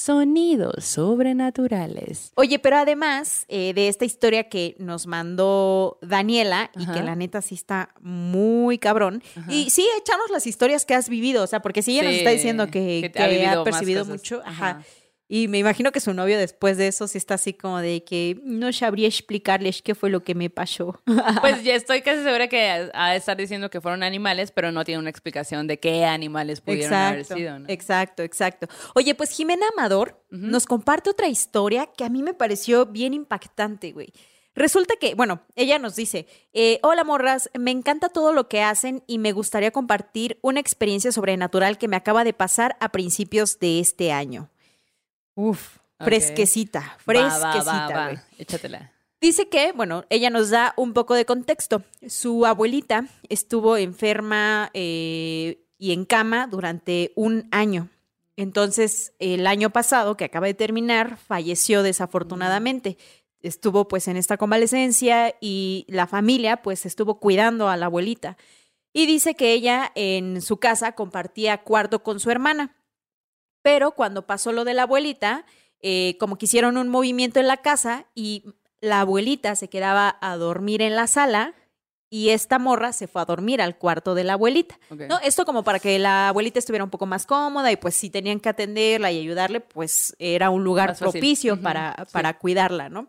[0.04, 2.34] Sonidos sobrenaturales.
[2.36, 7.42] Oye, pero además eh, de esta historia que nos mandó Daniela y que la neta
[7.42, 9.24] sí está muy cabrón.
[9.48, 12.32] Y sí, échanos las historias que has vivido, o sea, porque si ella nos está
[12.32, 14.70] diciendo que, que que ha percibido mucho, ajá.
[14.70, 14.84] Ajá.
[15.28, 18.40] Y me imagino que su novio después de eso sí está así como de que
[18.44, 21.02] no sabría explicarles qué fue lo que me pasó.
[21.42, 24.86] Pues ya estoy casi segura que ha de estar diciendo que fueron animales, pero no
[24.86, 27.60] tiene una explicación de qué animales pudieron haber sido.
[27.60, 27.66] ¿no?
[27.68, 28.68] exacto, exacto.
[28.96, 33.92] Oye, pues Jimena Amador nos comparte otra historia que a mí me pareció bien impactante,
[33.92, 34.14] güey.
[34.56, 39.04] Resulta que, bueno, ella nos dice, eh, hola morras, me encanta todo lo que hacen
[39.08, 43.80] y me gustaría compartir una experiencia sobrenatural que me acaba de pasar a principios de
[43.80, 44.50] este año.
[45.36, 48.06] Uf, fresquecita, va, fresquecita, va, va.
[48.06, 48.19] güey.
[48.38, 48.91] Échatela.
[49.24, 51.82] Dice que, bueno, ella nos da un poco de contexto.
[52.08, 57.88] Su abuelita estuvo enferma eh, y en cama durante un año.
[58.36, 62.98] Entonces, el año pasado, que acaba de terminar, falleció desafortunadamente.
[63.41, 68.36] Estuvo pues en esta convalecencia y la familia pues estuvo cuidando a la abuelita.
[68.91, 72.76] Y dice que ella en su casa compartía cuarto con su hermana.
[73.63, 75.45] Pero cuando pasó lo de la abuelita,
[75.82, 78.45] eh, como que hicieron un movimiento en la casa y
[78.80, 81.56] la abuelita se quedaba a dormir en la sala
[82.13, 84.78] y esta morra se fue a dormir al cuarto de la abuelita.
[84.91, 85.19] ¿no?
[85.23, 88.39] Esto como para que la abuelita estuviera un poco más cómoda y pues si tenían
[88.39, 92.12] que atenderla y ayudarle, pues era un lugar Más propicio para, sí.
[92.12, 93.08] para cuidarla, ¿no?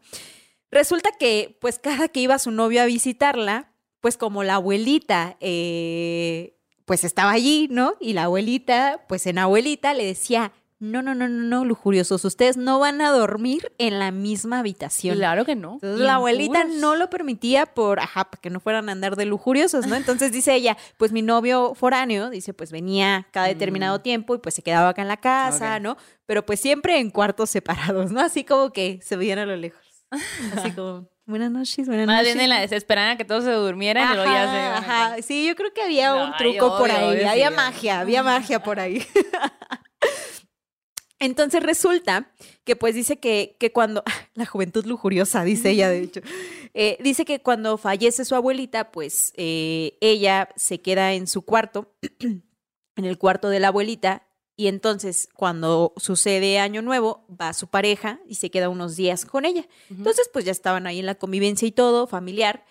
[0.71, 6.57] Resulta que pues cada que iba su novio a visitarla, pues como la abuelita eh,
[6.85, 7.95] pues estaba allí, ¿no?
[8.01, 12.57] Y la abuelita, pues en abuelita le decía, no, no, no, no, no, lujuriosos, ustedes
[12.57, 15.17] no van a dormir en la misma habitación.
[15.17, 15.75] Claro que no.
[15.75, 19.25] Entonces la abuelita no lo permitía por, ajá, para que no fueran a andar de
[19.25, 19.95] lujuriosos, ¿no?
[19.95, 24.55] Entonces dice ella, pues mi novio foráneo, dice, pues venía cada determinado tiempo y pues
[24.55, 25.75] se quedaba acá en la casa.
[25.81, 25.97] ¿no?
[26.27, 28.21] Pero pues siempre en cuartos separados, ¿no?
[28.21, 29.81] Así como que se veían a lo lejos.
[30.57, 32.35] Así como, buenas noches, buenas Más noches.
[32.35, 35.23] bien en la desesperada que todos se durmieran y luego ya se Ajá, ajá.
[35.23, 37.17] Sí, yo creo que había un truco por ahí.
[37.17, 37.55] obvio, había sí.
[37.55, 39.05] magia, había magia por ahí.
[41.21, 42.31] Entonces resulta
[42.65, 44.03] que pues dice que, que cuando,
[44.35, 46.21] la juventud lujuriosa, dice ella de hecho,
[46.75, 51.95] eh, dice que cuando fallece su abuelita, pues eh, ella se queda en su cuarto,
[52.21, 54.24] en el cuarto de la abuelita,
[54.57, 59.45] y entonces cuando sucede Año Nuevo, va su pareja y se queda unos días con
[59.45, 59.67] ella.
[59.91, 62.65] Entonces pues ya estaban ahí en la convivencia y todo, familiar.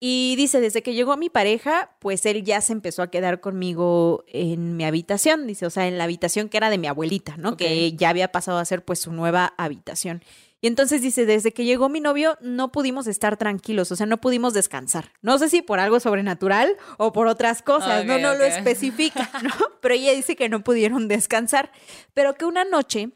[0.00, 4.24] Y dice, desde que llegó mi pareja, pues él ya se empezó a quedar conmigo
[4.28, 7.56] en mi habitación, dice, o sea, en la habitación que era de mi abuelita, ¿no?
[7.56, 10.22] Que ya había pasado a ser pues su nueva habitación.
[10.64, 14.18] Y entonces dice, desde que llegó mi novio no pudimos estar tranquilos, o sea, no
[14.18, 15.12] pudimos descansar.
[15.20, 19.50] No sé si por algo sobrenatural o por otras cosas, no, no lo especifica, ¿no?
[19.82, 21.70] Pero ella dice que no pudieron descansar,
[22.14, 23.10] pero que una noche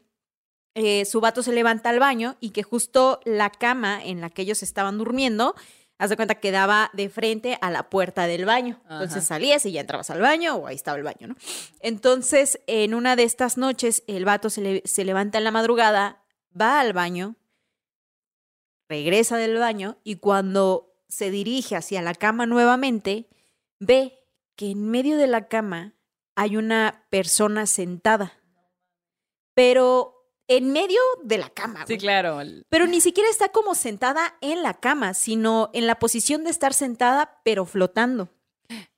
[0.75, 4.43] eh, su vato se levanta al baño y que justo la cama en la que
[4.43, 5.55] ellos estaban durmiendo,
[5.97, 8.79] haz de cuenta que daba de frente a la puerta del baño.
[8.83, 9.25] Entonces Ajá.
[9.25, 11.35] salías y ya entrabas al baño o ahí estaba el baño, ¿no?
[11.79, 16.21] Entonces, en una de estas noches, el vato se, le- se levanta en la madrugada,
[16.59, 17.35] va al baño,
[18.89, 23.29] regresa del baño y cuando se dirige hacia la cama nuevamente,
[23.79, 24.19] ve
[24.55, 25.93] que en medio de la cama
[26.35, 28.33] hay una persona sentada.
[29.53, 31.81] Pero en medio de la cama.
[31.81, 31.99] Sí, güey.
[31.99, 32.39] claro.
[32.69, 36.73] Pero ni siquiera está como sentada en la cama, sino en la posición de estar
[36.73, 38.29] sentada, pero flotando.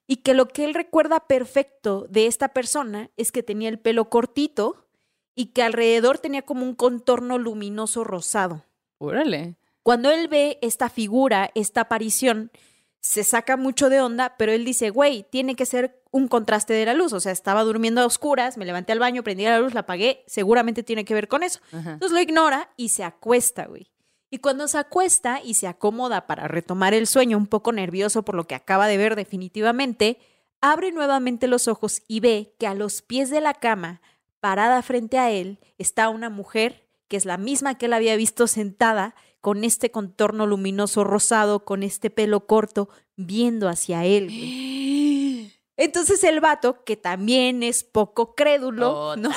[0.08, 4.10] Y que lo que él recuerda perfecto de esta persona es que tenía el pelo
[4.10, 4.88] cortito
[5.36, 8.66] y que alrededor tenía como un contorno luminoso rosado.
[8.98, 9.56] Órale.
[9.84, 12.52] Cuando él ve esta figura, esta aparición,
[13.00, 16.86] se saca mucho de onda, pero él dice, güey, tiene que ser un contraste de
[16.86, 17.13] la luz.
[17.13, 20.24] O sea, estaba durmiendo a oscuras, me levanté al baño, prendí la luz, la apagué,
[20.28, 21.60] seguramente tiene que ver con eso.
[21.72, 21.94] Ajá.
[21.94, 23.91] Entonces lo ignora y se acuesta, güey.
[24.30, 28.36] Y cuando se acuesta y se acomoda para retomar el sueño, un poco nervioso por
[28.36, 30.20] lo que acaba de ver definitivamente,
[30.62, 34.02] abre nuevamente los ojos y ve que a los pies de la cama,
[34.39, 38.48] parada frente a él, está una mujer que es la misma que él había visto
[38.48, 44.26] sentada, con este contorno luminoso rosado, con este pelo corto, viendo hacia él.
[44.28, 45.52] güey.
[45.78, 49.32] Entonces el vato, que también es poco crédulo, ¿no?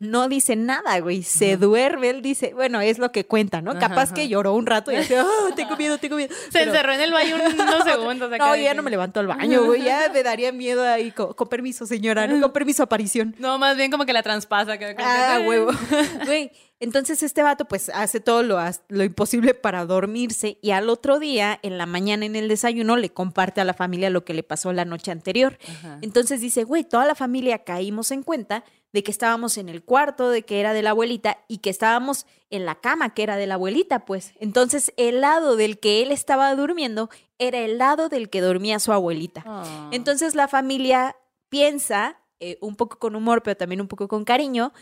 [0.00, 1.22] No dice nada, güey.
[1.22, 3.70] Se duerme, él dice, bueno, es lo que cuenta, ¿no?
[3.70, 4.14] Ajá, Capaz ajá.
[4.14, 6.34] que lloró un rato y dice, oh, tengo miedo, tengo miedo.
[6.34, 8.30] Se Pero- encerró en el baño unos segundos.
[8.32, 9.82] acá No, ya que- no me levanto al baño, güey.
[9.82, 11.10] Ya me daría miedo ahí.
[11.12, 12.40] Con, con permiso, señora, ¿no?
[12.40, 13.34] Con permiso, aparición.
[13.38, 14.76] No, más bien como que la traspasa.
[14.78, 15.70] que- Ah, huevo.
[16.26, 21.18] Güey, entonces este vato pues hace todo lo, lo imposible para dormirse y al otro
[21.18, 24.42] día, en la mañana en el desayuno, le comparte a la familia lo que le
[24.42, 25.56] pasó la noche anterior.
[25.68, 25.98] Ajá.
[26.02, 28.64] Entonces dice, güey, toda la familia caímos en cuenta
[28.94, 32.26] de que estábamos en el cuarto, de que era de la abuelita y que estábamos
[32.48, 34.34] en la cama que era de la abuelita, pues.
[34.38, 38.92] Entonces, el lado del que él estaba durmiendo era el lado del que dormía su
[38.92, 39.42] abuelita.
[39.44, 39.88] Ah.
[39.90, 41.16] Entonces, la familia
[41.48, 44.72] piensa, eh, un poco con humor, pero también un poco con cariño,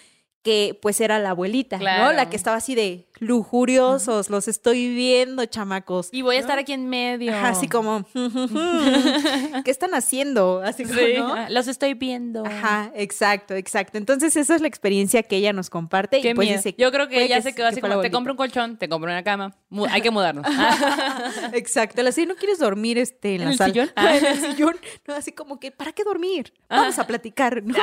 [0.43, 2.13] que pues era la abuelita, ¿no?
[2.13, 6.09] La que estaba así de lujuriosos, los estoy viendo, chamacos.
[6.13, 7.33] y voy a estar aquí en medio.
[7.35, 8.05] Ajá, así como,
[9.65, 10.61] ¿qué están haciendo?
[10.65, 11.35] Así como, Sí, ¿no?
[11.35, 12.45] ah, los estoy viendo.
[12.47, 13.99] Ajá, exacto, exacto.
[13.99, 16.21] Entonces, esa es la experiencia que ella nos comparte.
[16.21, 17.89] Qué y pues dice, Yo creo que ella que se quedó que así la como,
[17.91, 18.17] te abuelita".
[18.17, 19.55] compro un colchón, te compro una cama,
[19.91, 20.47] hay que mudarnos.
[21.53, 22.03] Exacto.
[22.03, 23.73] Así, ¿no quieres dormir este, en, ¿En la sala?
[23.73, 23.91] sillón?
[23.97, 24.77] Ah, en el sillón.
[25.07, 26.53] No, así como que, ¿para qué dormir?
[26.69, 27.75] Vamos a platicar, ¿no?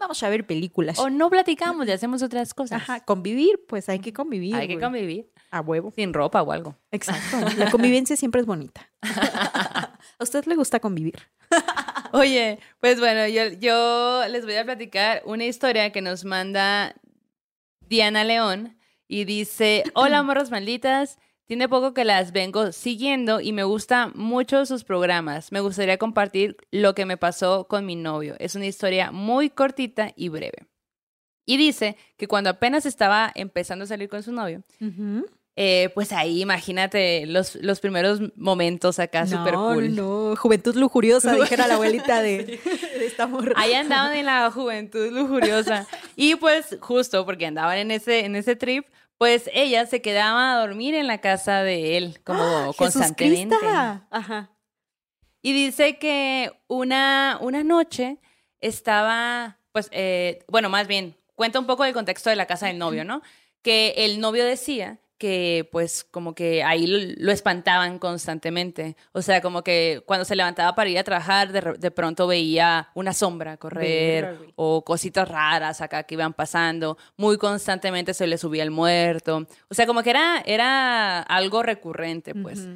[0.00, 0.98] Vamos a ver películas.
[0.98, 2.82] o no platicamos y hacemos otras cosas.
[2.82, 4.35] Ajá, convivir, pues hay que convivir.
[4.54, 5.30] Hay que convivir.
[5.50, 5.92] A huevo.
[5.94, 6.76] Sin ropa o algo.
[6.90, 7.38] Exacto.
[7.56, 8.90] La convivencia siempre es bonita.
[9.02, 11.18] ¿A usted le gusta convivir?
[12.12, 16.94] Oye, pues bueno, yo, yo les voy a platicar una historia que nos manda
[17.80, 18.78] Diana León
[19.08, 24.66] y dice, hola morros malditas, tiene poco que las vengo siguiendo y me gusta mucho
[24.66, 25.52] sus programas.
[25.52, 28.34] Me gustaría compartir lo que me pasó con mi novio.
[28.38, 30.66] Es una historia muy cortita y breve.
[31.46, 34.62] Y dice que cuando apenas estaba empezando a salir con su novio,
[35.54, 39.94] eh, pues ahí imagínate los, los primeros momentos acá súper cool.
[39.94, 42.44] No, juventud lujuriosa, dijera la abuelita de,
[42.98, 43.52] de esta morra.
[43.56, 45.86] Ahí andaban en la juventud lujuriosa.
[46.16, 48.86] Y pues justo porque andaban en ese, en ese trip,
[49.18, 52.64] pues ella se quedaba a dormir en la casa de él, como ¡Ah!
[52.66, 53.56] ¡Jesús constantemente.
[53.56, 54.06] Crista!
[54.10, 54.50] Ajá.
[55.42, 58.18] Y dice que una, una noche
[58.60, 62.78] estaba, pues, eh, bueno, más bien, cuenta un poco del contexto de la casa del
[62.78, 63.22] novio, ¿no?
[63.62, 68.96] Que el novio decía que pues como que ahí lo, lo espantaban constantemente.
[69.12, 72.90] O sea, como que cuando se levantaba para ir a trabajar, de, de pronto veía
[72.94, 76.98] una sombra correr o cositas raras acá que iban pasando.
[77.16, 79.46] Muy constantemente se le subía el muerto.
[79.68, 82.68] O sea, como que era, era algo recurrente, pues.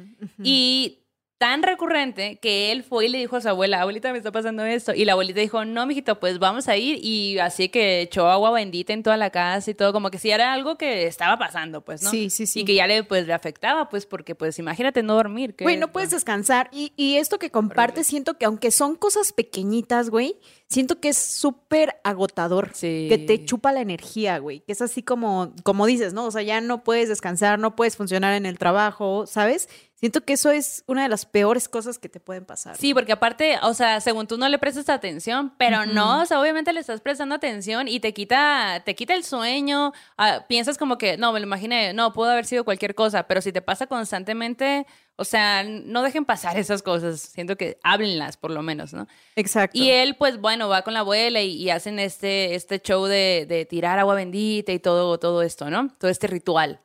[0.43, 1.00] Y
[1.41, 4.63] tan recurrente que él fue y le dijo a su abuela, abuelita, me está pasando
[4.63, 4.93] esto.
[4.93, 6.99] Y la abuelita dijo, no, mijito, pues vamos a ir.
[7.01, 10.29] Y así que echó agua bendita en toda la casa y todo, como que sí
[10.29, 12.11] era algo que estaba pasando, pues, ¿no?
[12.11, 12.59] Sí, sí, sí.
[12.59, 15.55] Y que ya le, pues, le afectaba, pues, porque, pues, imagínate no dormir.
[15.59, 16.69] Güey, no puedes descansar.
[16.71, 20.35] Y, y esto que compartes, siento que aunque son cosas pequeñitas, güey,
[20.67, 22.69] siento que es súper agotador.
[22.75, 23.07] Sí.
[23.09, 24.59] Que te chupa la energía, güey.
[24.59, 26.25] Que es así como, como dices, ¿no?
[26.25, 29.69] O sea, ya no puedes descansar, no puedes funcionar en el trabajo, ¿sabes?
[30.01, 32.75] Siento que eso es una de las peores cosas que te pueden pasar.
[32.75, 36.41] Sí, porque aparte, o sea, según tú no le prestas atención, pero no, o sea,
[36.41, 40.97] obviamente le estás prestando atención y te quita, te quita el sueño, ah, piensas como
[40.97, 43.85] que, no, me lo imaginé, no, pudo haber sido cualquier cosa, pero si te pasa
[43.85, 44.87] constantemente,
[45.17, 49.07] o sea, no dejen pasar esas cosas, siento que háblenlas por lo menos, ¿no?
[49.35, 49.77] Exacto.
[49.77, 53.45] Y él, pues bueno, va con la abuela y, y hacen este, este show de,
[53.47, 55.89] de tirar agua bendita y todo, todo esto, ¿no?
[55.99, 56.81] Todo este ritual.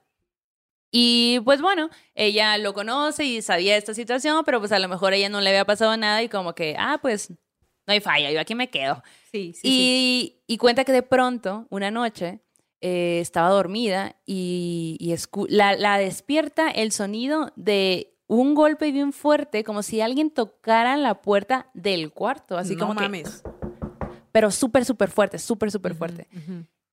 [0.99, 5.12] Y pues bueno, ella lo conoce y sabía esta situación, pero pues a lo mejor
[5.12, 8.30] a ella no le había pasado nada y como que, ah, pues no hay falla,
[8.30, 9.03] yo aquí me quedo.
[9.30, 9.68] sí, sí, sí.
[9.68, 12.40] y, y cuenta que de pronto, una noche,
[12.80, 15.14] eh, estaba dormida y, y
[15.49, 21.20] la, la despierta el sonido de un golpe bien fuerte, como si alguien tocara la
[21.20, 23.42] puerta del cuarto, así no como que, mames.
[24.32, 26.26] pero súper, súper fuerte, súper, súper fuerte.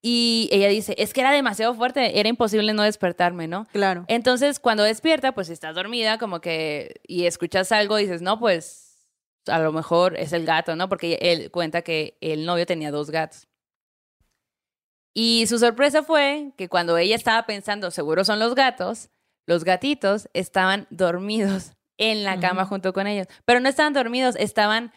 [0.06, 3.68] Y ella dice, es que era demasiado fuerte, era imposible no despertarme, ¿no?
[3.72, 4.04] Claro.
[4.10, 9.08] Entonces, cuando despierta, pues estás dormida, como que, y escuchas algo, dices, no, pues
[9.48, 10.90] a lo mejor es el gato, ¿no?
[10.90, 13.48] Porque él cuenta que el novio tenía dos gatos.
[15.14, 19.10] Y su sorpresa fue que cuando ella estaba pensando, seguro son los gatos,
[19.46, 23.28] los gatitos estaban dormidos en la cama junto con ellos.
[23.46, 24.92] Pero no estaban dormidos, estaban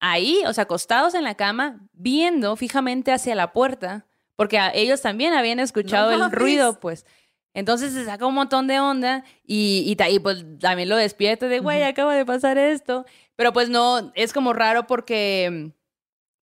[0.00, 4.07] ahí, o sea, acostados en la cama, viendo fijamente hacia la puerta,
[4.38, 7.04] porque a- ellos también habían escuchado el ruido, pues.
[7.54, 11.82] Entonces se saca un montón de onda y, y, pues también lo despierta de, güey,
[11.82, 13.04] acaba de pasar esto.
[13.34, 15.72] Pero pues no, es como raro porque,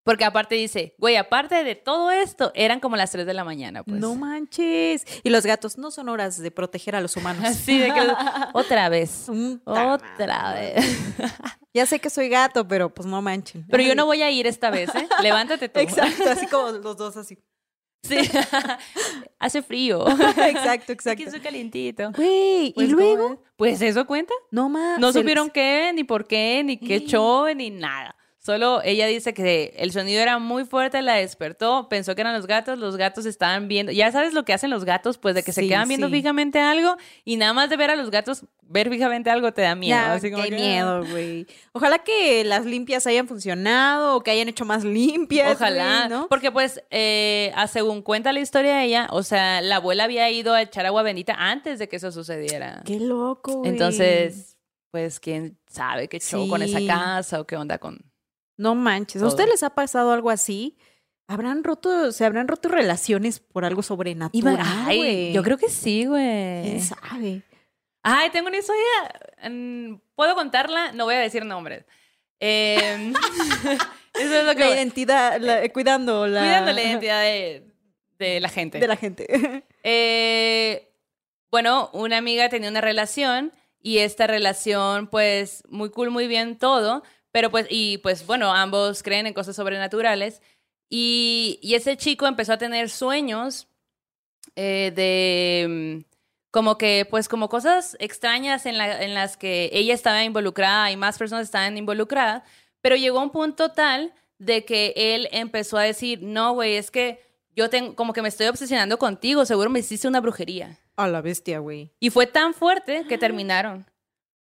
[0.04, 3.82] porque aparte dice, güey, aparte de todo esto, eran como las 3 de la mañana,
[3.82, 3.98] pues.
[3.98, 5.06] No manches.
[5.22, 7.44] Y los gatos no son horas de proteger a los humanos.
[7.46, 8.00] Así de que,
[8.52, 9.26] otra vez,
[9.64, 10.84] otra vez.
[11.72, 13.66] Ya sé que soy gato, pero pues no manchen.
[13.70, 15.06] Pero yo no voy a ir esta vez, ¿eh?
[15.22, 15.78] Levántate tú.
[15.78, 17.38] Exacto, así como los dos así.
[18.02, 18.16] Sí.
[19.38, 20.06] Hace frío.
[20.08, 21.10] Exacto, exacto.
[21.10, 22.12] Aquí calientito.
[22.12, 23.42] Güey, Pues, y ¿cómo luego?
[23.56, 24.32] Pues eso cuenta.
[24.50, 24.98] no más.
[24.98, 28.14] No supieron qué, ni por qué, ni qué show, ni nada.
[28.46, 32.46] Solo ella dice que el sonido era muy fuerte, la despertó, pensó que eran los
[32.46, 35.50] gatos, los gatos estaban viendo, ya sabes lo que hacen los gatos, pues de que
[35.50, 36.12] se quedan viendo sí.
[36.12, 39.74] fijamente algo y nada más de ver a los gatos ver fijamente algo te da
[39.74, 39.96] miedo.
[39.96, 41.48] Ya, así como qué que, miedo, güey.
[41.72, 45.56] Ojalá que las limpias hayan funcionado o que hayan hecho más limpias.
[45.56, 46.28] Ojalá, ¿no?
[46.28, 50.54] Porque pues, eh, según cuenta la historia de ella, o sea, la abuela había ido
[50.54, 52.80] a echar agua bendita antes de que eso sucediera.
[52.84, 53.72] Qué loco, güey.
[53.72, 54.56] Entonces,
[54.92, 57.98] pues, quién sabe qué show con esa casa o qué onda con...
[58.56, 59.22] No manches.
[59.22, 60.76] ¿A ustedes les ha pasado algo así?
[61.28, 66.62] ¿Habrán roto, se habrán roto relaciones por algo sobrenatural, Ay, yo creo que sí, güey.
[66.62, 67.42] ¿Quién sabe?
[68.02, 69.50] Ay, tengo una historia.
[69.50, 70.92] mm, ¿Puedo contarla?
[70.92, 71.84] No voy a decir nombres.
[72.38, 73.12] Em,
[74.14, 74.60] eso es lo que...
[74.60, 76.40] La identidad, la- cuidando la...
[76.40, 77.66] Cuidando la identidad de,
[78.18, 78.78] de la gente.
[78.78, 79.64] de la gente.
[79.88, 80.92] Eh,
[81.50, 87.04] bueno, una amiga tenía una relación y esta relación, pues, muy cool, muy bien todo,
[87.36, 90.40] pero pues, y pues, bueno, ambos creen en cosas sobrenaturales
[90.88, 93.68] y, y ese chico empezó a tener sueños
[94.54, 96.04] eh, de mm,
[96.50, 100.96] como que, pues, como cosas extrañas en, la- en las que ella estaba involucrada y
[100.96, 102.42] más personas estaban involucradas,
[102.80, 106.90] pero llegó a un punto tal de que él empezó a decir, no, güey, es
[106.90, 107.20] que
[107.54, 110.78] yo tengo, como que me estoy obsesionando contigo, seguro me hiciste una brujería.
[110.96, 111.92] A la bestia, güey.
[112.00, 113.84] Y fue tan fuerte que terminaron.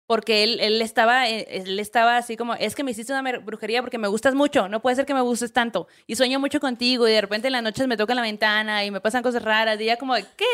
[0.07, 3.81] Porque él, él, estaba, eh, él estaba así como, es que me hiciste una brujería
[3.81, 5.89] porque me gustas mucho, no puede ser que me gustes tanto.
[6.07, 8.91] Y sueño mucho contigo y de repente en las noches me tocan la ventana y
[8.91, 10.45] me pasan cosas raras y ya como, ¿qué?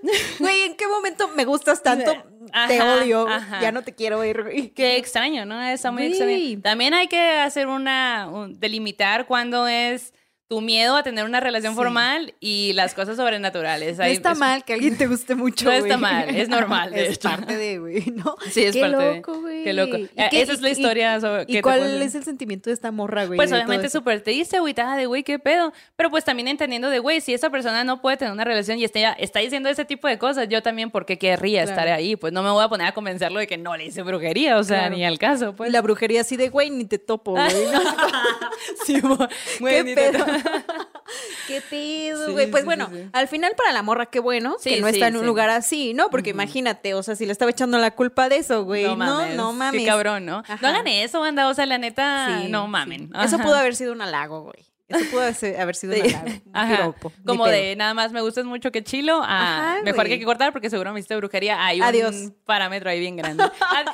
[0.38, 2.12] Güey, ¿en qué momento me gustas tanto?
[2.68, 3.28] te odio.
[3.28, 3.60] ajá.
[3.60, 4.70] Ya no te quiero güey.
[4.70, 5.60] Qué extraño, ¿no?
[5.62, 6.60] Está muy extraño.
[6.62, 10.14] También hay que hacer una, un- delimitar cuándo es
[10.50, 11.76] tu miedo a tener una relación Sí.
[11.76, 13.98] formal y las cosas sobrenaturales.
[13.98, 15.98] No Ahí está es- mal que alguien te guste mucho, No está güey.
[15.98, 17.28] mal, es normal, de es hecho.
[17.30, 18.34] parte de, güey, ¿no?
[18.50, 19.62] Sí, es qué parte de- loco, güey.
[19.62, 19.96] qué loco.
[19.96, 22.24] ¿Y Eh, qué- esa es y- la y- historia sobre- que ¿Y cuál es el
[22.24, 23.36] sentimiento de esta morra, güey?
[23.36, 25.72] Pues obviamente súper triste, agüitada de güey, qué pedo.
[25.94, 28.82] Pero pues también entendiendo de güey, si esa persona no puede tener una relación y
[28.84, 31.70] está, está diciendo ese tipo de cosas, yo también, ¿por qué querría Claro.
[31.80, 32.16] estar ahí?
[32.16, 34.64] Pues no me voy a poner a convencerlo de que no le hice brujería, o
[34.64, 34.96] sea, Claro.
[34.96, 35.70] ni al caso, Y pues.
[35.70, 37.44] la brujería así de, güey, ni te topo, güey.
[38.84, 40.26] Sí, güey, ¿Qué ni te- pedo?
[41.46, 42.50] ¿Qué pedo, Sí, güey?
[42.50, 45.16] Pues sí, bueno, sí, al final para la morra, qué bueno que no está en
[45.16, 46.10] un lugar así, ¿no?
[46.10, 48.84] Porque imagínate, o sea, si le estaba echando la culpa de eso, güey.
[48.84, 49.80] No, mames, no, mames.
[49.80, 50.38] Qué cabrón, ¿no?
[50.38, 50.58] Ajá.
[50.62, 53.10] No hagan eso, banda, o sea, la neta, Sí, no mamen.
[53.22, 54.69] Eso pudo haber sido un halago, güey.
[54.90, 56.14] Eso pudo haber sido un Sí.
[56.52, 56.88] halago.
[56.88, 57.12] Un piropo.
[57.26, 57.54] Como pedo.
[57.54, 59.22] de nada más me gustas mucho que chilo.
[59.22, 61.64] a Ajá, mejor que hay que cortar porque seguro me hiciste brujería.
[61.64, 62.32] Hay un Adiós.
[62.44, 63.44] parámetro ahí bien grande.
[63.44, 63.50] Ad-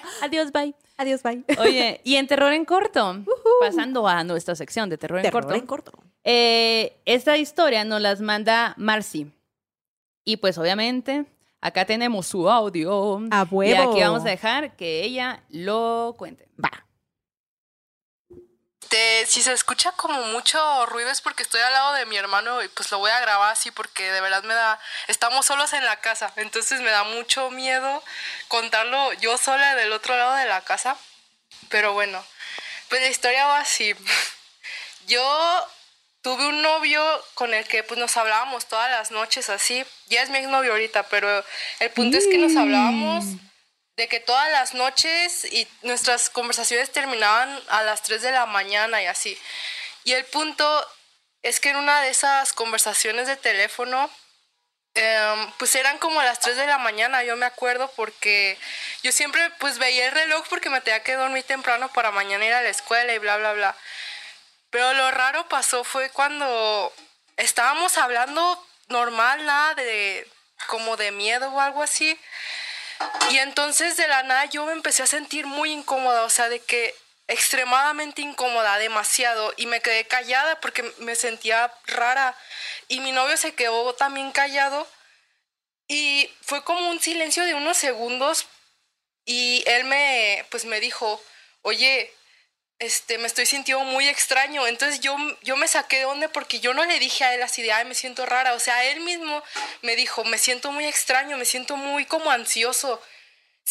[0.22, 0.74] adiós, bye.
[0.98, 1.44] Adiós, bye.
[1.58, 3.22] Oye, y en Terror en Corto,
[3.60, 5.92] pasando a nuestra sección de Terror en Terror Corto, en corto.
[6.24, 9.30] eh, esta historia nos las manda Marcy.
[10.24, 11.26] Y pues obviamente,
[11.60, 13.18] acá tenemos su audio.
[13.30, 13.90] A Y huevo.
[13.92, 16.48] aquí vamos a dejar que ella lo cuente.
[16.62, 16.85] Va.
[18.88, 22.62] Te- si se escucha como mucho ruido es porque estoy al lado de mi hermano
[22.62, 24.78] y pues lo voy a grabar así porque de verdad me da,
[25.08, 28.02] estamos solos en la casa, entonces me da mucho miedo
[28.48, 30.96] contarlo yo sola del otro lado de la casa,
[31.68, 32.24] pero bueno,
[32.88, 33.94] pues la historia va así.
[35.06, 35.68] Yo
[36.22, 37.00] tuve un novio
[37.34, 41.04] con el que pues nos hablábamos todas las noches así, ya es mi exnovio ahorita,
[41.04, 41.44] pero
[41.80, 43.24] el punto es que nos hablábamos
[43.96, 49.02] de que todas las noches y nuestras conversaciones terminaban a las 3 de la mañana
[49.02, 49.38] y así.
[50.04, 50.86] Y el punto
[51.42, 54.10] es que en una de esas conversaciones de teléfono,
[54.94, 58.58] em, pues eran como las 3 de la mañana, yo me acuerdo, porque
[59.02, 62.52] yo siempre pues veía el reloj porque me tenía que dormir temprano para mañana ir
[62.52, 63.76] a la escuela y bla, bla, bla.
[64.70, 66.92] Pero lo raro pasó fue cuando
[67.36, 70.28] estábamos hablando normal, nada de
[70.66, 72.18] como de miedo o algo así.
[73.30, 76.60] Y entonces de la nada yo me empecé a sentir muy incómoda, o sea, de
[76.60, 76.94] que
[77.28, 82.36] extremadamente incómoda, demasiado, y me quedé callada porque me sentía rara.
[82.88, 84.86] Y mi novio se quedó también callado
[85.88, 88.46] y fue como un silencio de unos segundos
[89.24, 91.20] y él me, pues me dijo,
[91.62, 92.12] oye,
[92.78, 94.66] este, me estoy sintiendo muy extraño.
[94.66, 97.62] Entonces yo, yo me saqué de onda porque yo no le dije a él así
[97.62, 98.54] de, me siento rara.
[98.54, 99.42] O sea, él mismo
[99.82, 103.00] me dijo, me siento muy extraño, me siento muy como ansioso.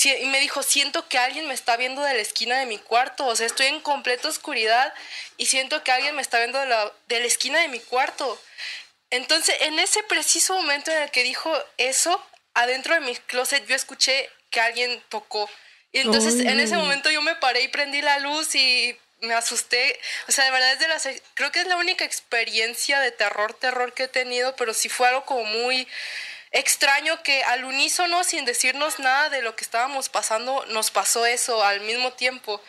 [0.03, 3.25] Y me dijo, siento que alguien me está viendo de la esquina de mi cuarto.
[3.27, 4.93] O sea, estoy en completa oscuridad
[5.37, 8.41] y siento que alguien me está viendo de la, de la esquina de mi cuarto.
[9.09, 12.21] Entonces, en ese preciso momento en el que dijo eso,
[12.53, 15.49] adentro de mi closet yo escuché que alguien tocó.
[15.95, 19.97] Y entonces en ese momento yo me paré y prendí la luz y me asusté.
[20.27, 21.07] O sea, de verdad es de las...
[21.35, 25.07] Creo que es la única experiencia de terror, terror que he tenido, pero sí fue
[25.07, 25.87] algo como muy
[26.51, 31.63] extraño que al unísono, sin decirnos nada de lo que estábamos pasando, nos pasó eso
[31.63, 32.61] al mismo tiempo.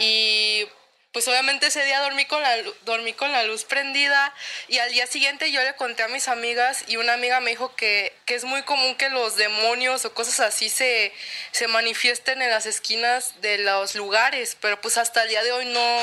[0.00, 0.66] Y
[1.14, 4.34] pues obviamente ese día dormí con, la, dormí con la luz prendida
[4.66, 7.72] y al día siguiente yo le conté a mis amigas y una amiga me dijo
[7.76, 11.12] que, que es muy común que los demonios o cosas así se,
[11.52, 15.66] se manifiesten en las esquinas de los lugares, pero pues hasta el día de hoy
[15.66, 15.98] no,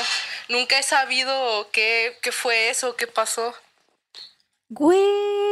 [0.48, 3.54] nunca he sabido qué, qué fue eso, qué pasó.
[4.70, 4.98] Güey.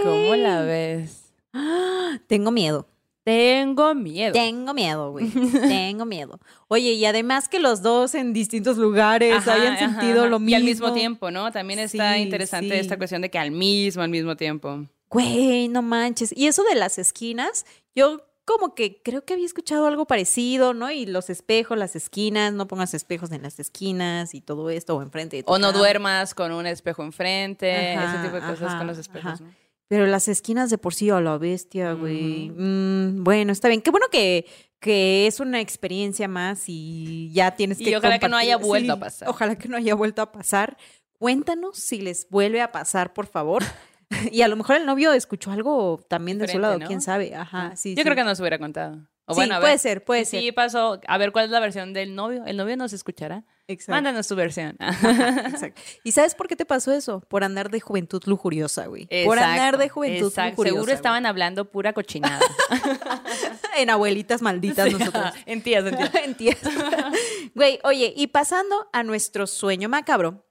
[0.03, 1.35] ¿Cómo la ves?
[2.29, 2.90] Tengo miedo.
[3.31, 4.33] Tengo miedo.
[4.33, 5.29] Tengo miedo, güey.
[5.31, 6.41] Tengo miedo.
[6.67, 10.29] Oye, y además que los dos en distintos lugares Ajá, hayan ajá, sentido ajá.
[10.31, 10.51] lo mismo.
[10.51, 11.53] Y al mismo tiempo, ¿no?
[11.53, 12.81] También está Sí, interesante sí.
[12.81, 14.85] esta cuestión de que al mismo, al mismo tiempo.
[15.11, 16.33] Güey, no manches.
[16.37, 20.91] Y eso de las esquinas, yo como que creo que había escuchado algo parecido, ¿no?
[20.91, 25.03] Y los espejos, las esquinas, no pongas espejos en las esquinas y todo esto, o
[25.03, 28.99] enfrente de O no duermas con un espejo enfrente, ese tipo de cosas con los
[28.99, 29.41] espejos.
[29.41, 29.55] ¿no?
[29.91, 32.51] Pero las esquinas de por sí a la bestia, güey.
[32.51, 33.83] Mm, bueno, está bien.
[33.83, 34.47] Qué bueno que,
[34.79, 38.93] que es una experiencia más y ya tienes Y que ojalá que no haya vuelto
[38.93, 39.29] a Sí, pasar.
[39.29, 40.77] Ojalá que no haya vuelto a pasar.
[41.19, 43.65] Cuéntanos si les vuelve a pasar, por favor.
[44.31, 46.87] y a lo mejor el novio escuchó algo también de su lado, ¿no?
[46.87, 47.35] quién sabe.
[47.35, 47.97] Ajá, sí.
[47.97, 48.05] Yo sí.
[48.05, 49.09] creo que nos hubiera contado.
[49.27, 50.41] O Sí, bueno, a puede ver, ser, puede si ser.
[50.41, 51.01] Sí, pasó.
[51.09, 52.45] A ver, ¿cuál es la versión del novio?
[52.47, 53.45] ¿El novio nos escuchará?
[53.71, 53.93] Exacto.
[53.93, 54.77] Mándanos tu versión.
[54.81, 55.81] Exacto.
[56.05, 57.21] ¿Y sabes por qué te pasó eso?
[57.29, 59.07] Por andar de juventud lujuriosa, güey.
[59.25, 60.51] Por andar de juventud Exacto.
[60.51, 60.75] lujuriosa.
[60.75, 60.95] Seguro güey.
[60.97, 62.41] estaban hablando pura cochinada.
[63.77, 65.33] en abuelitas malditas Sí, nosotros.
[65.47, 66.15] en tías, en tías.
[66.25, 66.59] En tías.
[67.55, 70.45] Güey, oye, y pasando a nuestro sueño macabro,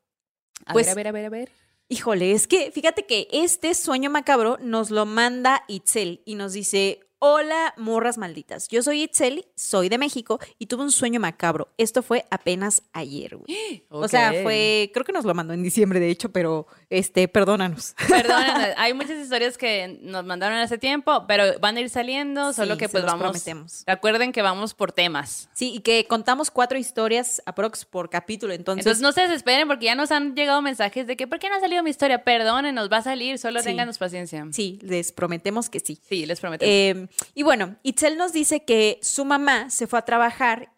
[0.66, 1.52] A Pues- ver, a ver, a ver, a ver.
[1.88, 7.09] híjole, es que fíjate que este sueño macabro nos lo manda Itzel y nos dice,
[7.22, 11.68] hola morras malditas, yo soy Itzel, soy de México y tuve un sueño macabro.
[11.78, 13.84] Esto fue apenas ayer, güey.
[13.90, 17.94] O sea, fue, creo que nos lo mandó en diciembre, de hecho, pero, este, perdónanos.
[18.08, 22.76] Perdonen, hay muchas historias que nos mandaron hace tiempo, pero van a ir saliendo, solo
[22.76, 23.20] Sí, que pues vamos.
[23.22, 23.84] prometemos.
[23.86, 25.50] Recuerden que vamos por temas.
[25.54, 28.86] Sí, y que contamos cuatro historias aprox por capítulo, entonces...
[28.86, 31.56] Entonces no se desesperen porque ya nos han llegado mensajes de que ¿por qué no
[31.56, 32.24] ha salido mi historia?
[32.24, 33.66] Perdonen, nos va a salir, solo Sí.
[33.66, 34.48] ténganos paciencia.
[34.52, 36.00] Sí, les prometemos que sí.
[36.08, 36.64] Sí, les prometo.
[36.66, 40.72] Eh, y bueno, Itzel nos dice que su mamá se fue a trabajar,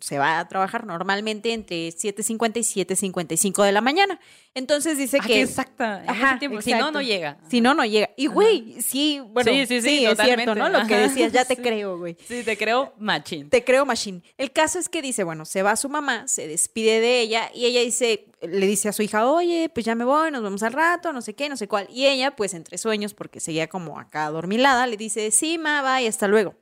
[0.00, 4.18] se va a trabajar normalmente entre 7.50 y 7.55 de la mañana.
[4.54, 5.42] Entonces dice Ah, que...
[5.42, 6.02] exacta.
[6.04, 6.62] en ese tiempo.
[6.62, 7.38] Si no, no llega.
[7.48, 8.10] Si no, no llega.
[8.16, 10.54] Y güey, sí, bueno, Sí, sí, sí, es cierto.
[10.54, 10.68] ¿no?
[10.68, 11.62] Lo que decías, ya te sí.
[11.62, 12.16] creo, güey.
[12.26, 13.48] Sí, te creo machín.
[13.50, 14.22] Te creo, Machine.
[14.36, 17.66] El caso es que dice, bueno, se va su mamá, se despide de ella y
[17.66, 20.72] ella dice, le dice a su hija, oye, pues ya me voy, nos vemos al
[20.72, 21.88] rato, no sé qué, no sé cuál.
[21.90, 26.06] Y ella, pues entre sueños, porque seguía como acá adormilada, le dice, sí, ma, bye,
[26.08, 26.54] hasta luego.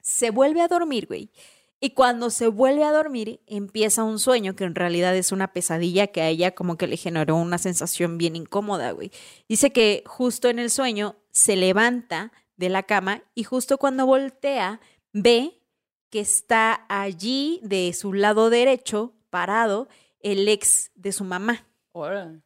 [0.00, 1.30] Se vuelve a dormir, güey.
[1.82, 6.08] Y cuando se vuelve a dormir, empieza un sueño que en realidad es una pesadilla
[6.08, 9.10] que a ella como que le generó una sensación bien incómoda, güey.
[9.48, 14.80] Dice que justo en el sueño se levanta de la cama y justo cuando voltea
[15.14, 15.58] ve
[16.10, 19.88] que está allí de su lado derecho, parado,
[20.22, 21.66] el ex de su mamá.
[21.92, 22.40] Órale.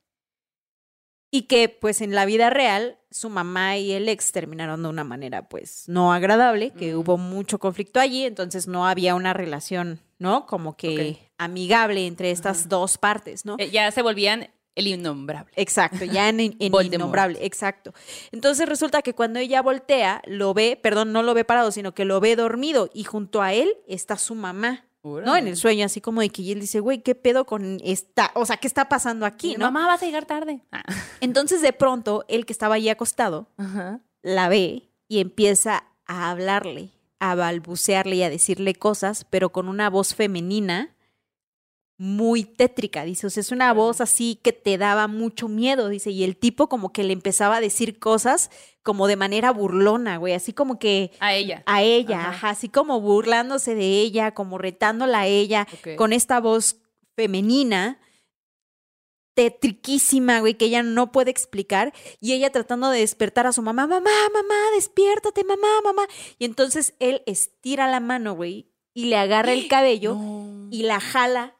[1.30, 5.02] Y que pues en la vida real su mamá y el ex terminaron de una
[5.02, 6.98] manera pues no agradable, que Mm.
[6.98, 10.46] hubo mucho conflicto allí, entonces no había una relación, ¿no?
[10.46, 13.56] Como que amigable entre estas dos partes, ¿no?
[13.58, 15.52] Eh, ya se volvían el innombrable.
[15.56, 16.54] Exacto, ya en, en
[16.92, 17.92] innombrable, exacto.
[18.30, 22.04] Entonces resulta que cuando ella voltea, lo ve, perdón, no lo ve parado, sino que
[22.04, 25.36] lo ve dormido y junto a él está su mamá, ¿no?
[25.36, 28.30] En el sueño, así como de que él dice, güey, ¿qué pedo con esta?
[28.34, 29.66] O sea, ¿qué está pasando aquí, no?
[29.66, 30.62] Mamá, vas a llegar tarde.
[30.72, 30.82] Ah.
[31.20, 34.00] Entonces de pronto, él que estaba allí acostado, Ajá.
[34.22, 36.90] la ve y empieza a hablarle,
[37.20, 40.93] a balbucearle y a decirle cosas, pero con una voz femenina
[41.97, 46.11] muy tétrica, dice, o sea, es una voz así que te daba mucho miedo, dice,
[46.11, 48.51] y el tipo como que le empezaba a decir cosas
[48.82, 51.62] como de manera burlona, güey, así como que A ella.
[51.66, 52.30] a ella, Ajá.
[52.30, 56.78] ajá, así como burlándose de ella, como retándola a ella, con esta voz
[57.16, 58.01] femenina,
[59.34, 63.86] tetriquísima, güey, que ella no puede explicar, y ella tratando de despertar a su mamá,
[63.86, 66.03] mamá, mamá, despiértate, mamá, mamá.
[66.38, 70.68] Y entonces él estira la mano, güey, y le agarra el cabello No.
[70.70, 71.53] y la jala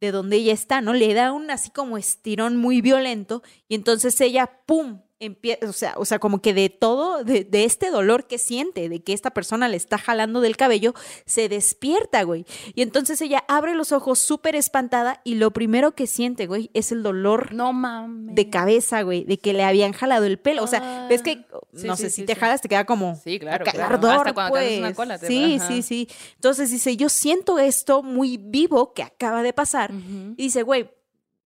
[0.00, 0.94] de donde ella está, ¿no?
[0.94, 5.02] Le da un así como estirón muy violento y entonces ella, ¡pum!
[5.22, 8.88] Empieza, o sea, o sea, como que de todo, de, de este dolor que siente,
[8.88, 10.94] de que esta persona le está jalando del cabello,
[11.26, 12.46] se despierta, güey.
[12.74, 16.90] Y entonces ella abre los ojos súper espantada y lo primero que siente, güey, es
[16.90, 18.34] el dolor No mames.
[18.34, 20.64] de cabeza, güey, de que le habían jalado el pelo.
[20.64, 21.58] O sea, ves que, Ah.
[21.74, 24.32] Sí, no sí, sé, sí, si te jalas te queda como Sí, claro, ardor, Hasta
[24.34, 24.96] cuando te haces una pues.
[24.96, 26.08] cola te- Sí, sí, sí.
[26.36, 29.92] Entonces dice, yo siento esto muy vivo que acaba de pasar.
[29.92, 30.90] Y dice, güey,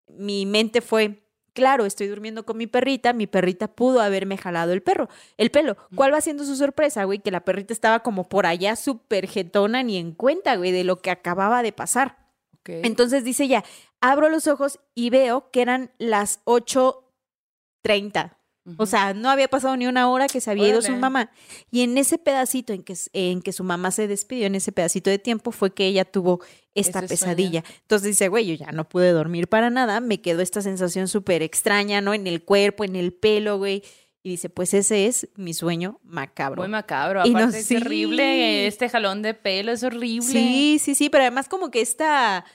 [0.09, 1.24] mi mente fue,
[1.55, 5.76] claro, estoy durmiendo con mi perrita, mi perrita pudo haberme jalado el perro, el pelo.
[5.94, 7.20] ¿Cuál va siendo su sorpresa, güey?
[7.20, 11.00] Que la perrita estaba como por allá súper jetona ni en cuenta, güey, de lo
[11.00, 12.18] que acababa de pasar.
[12.66, 13.64] Entonces dice ella,
[14.00, 18.36] abro los ojos y veo que eran las 8.30.
[18.79, 21.31] O sea, no había pasado ni una hora que se había ido su mamá.
[21.71, 25.11] Y en ese pedacito en que, en que su mamá se despidió, en ese pedacito
[25.11, 26.41] de tiempo, fue que ella tuvo
[26.75, 27.37] esta Ese sueño.
[27.37, 27.65] pesadilla.
[27.83, 31.43] Entonces dice, güey, yo ya no pude dormir para nada, me quedó esta sensación súper
[31.43, 32.15] extraña, ¿no?
[32.15, 33.83] En el cuerpo, en el pelo, güey.
[34.23, 36.62] Y dice, pues ese es mi sueño macabro.
[36.62, 37.21] Muy macabro.
[37.27, 37.77] Y no- Aparte es sí.
[37.77, 38.67] horrible.
[38.67, 40.27] Este jalón de pelo es horrible.
[40.27, 42.47] Sí, sí, sí, pero además como que esta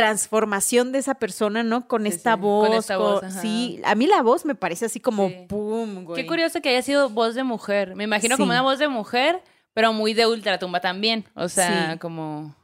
[0.00, 1.86] transformación de esa persona, ¿no?
[1.86, 2.78] Con Sí, esta sí, con voz.
[2.78, 3.40] esta con- voz, ajá.
[3.40, 5.46] sí, a mí la voz me parece así como Sí.
[5.48, 6.20] pum, güey.
[6.22, 7.94] Qué curioso que haya sido voz de mujer.
[7.96, 9.42] Me imagino como una voz de mujer,
[9.74, 11.24] pero muy de ultratumba también.
[11.34, 12.54] O sea, como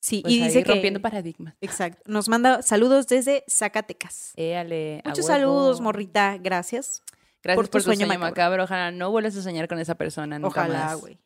[0.00, 1.54] Sí, pues, y dice que rompiendo paradigmas.
[1.60, 2.02] Exacto.
[2.06, 4.32] Nos manda saludos desde Zacatecas.
[4.36, 6.36] Éale, Muchos saludos, morrita.
[6.38, 7.02] Gracias.
[7.42, 8.30] Gracias por por tu sueño sueño, macabro.
[8.30, 8.64] macabro.
[8.64, 11.18] Ojalá no vuelvas a soñar con esa persona nunca Ojalá, güey.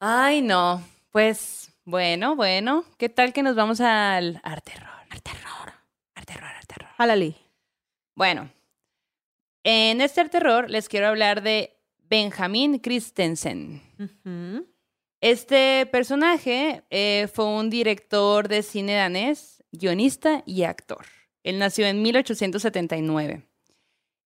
[0.00, 0.82] Ay, no.
[1.10, 2.84] Pues, bueno, bueno.
[2.98, 4.90] ¿Qué tal que nos vamos al arte terror?
[5.10, 5.72] Arte terror.
[6.14, 6.90] Arte terror, arte terror.
[6.96, 7.34] Jálale.
[8.14, 8.50] Bueno,
[9.64, 11.76] en este arte terror les quiero hablar de
[12.08, 13.82] Benjamin Christensen.
[15.20, 21.06] Este personaje eh, fue un director de cine danés, guionista y actor.
[21.42, 23.48] Él nació en 1879.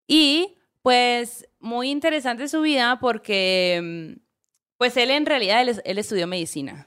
[0.07, 4.21] Y pues muy interesante su vida porque mm,
[4.79, 6.87] pues él en realidad él estudió medicina.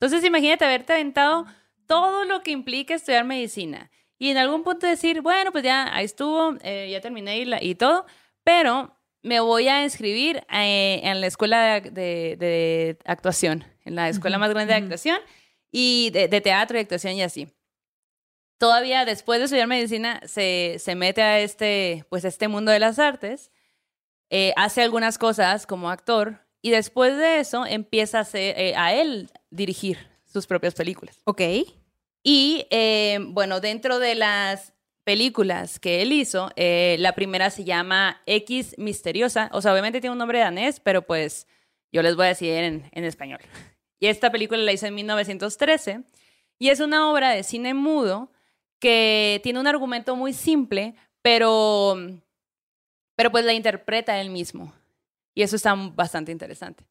[0.00, 1.44] Entonces imagínate haberte aventado
[1.86, 3.90] todo lo que implica estudiar medicina.
[4.18, 7.62] Y en algún punto decir, bueno, pues ya ahí estuvo, eh, ya terminé y, la-
[7.62, 8.06] y todo,
[8.42, 14.08] pero me voy a inscribir eh, en la escuela de, de- de actuación, en la
[14.08, 15.18] escuela más grande de actuación
[15.70, 17.48] y de, de teatro y actuación y así.
[18.58, 22.78] Todavía después de estudiar medicina se, se mete a este, pues, a este mundo de
[22.78, 23.50] las artes,
[24.30, 28.94] eh, hace algunas cosas como actor y después de eso empieza a, hacer, eh, a
[28.94, 31.20] él dirigir sus propias películas.
[31.24, 31.42] Ok.
[32.22, 34.72] Y eh, bueno, dentro de las
[35.04, 39.50] películas que él hizo, eh, la primera se llama X Misteriosa.
[39.52, 41.46] O sea, obviamente tiene un nombre danés, pero pues
[41.92, 43.40] yo les voy a decir en, en español.
[43.98, 46.02] Y esta película la hizo en 1913
[46.58, 48.30] y es una obra de cine mudo
[48.78, 51.96] que tiene un argumento muy simple, pero,
[53.14, 54.72] pero pues la interpreta él mismo.
[55.34, 56.84] Y eso está bastante interesante.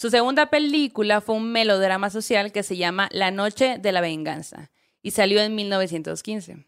[0.00, 4.70] Su segunda película fue un melodrama social que se llama La Noche de la Venganza
[5.02, 6.64] y salió en 1915.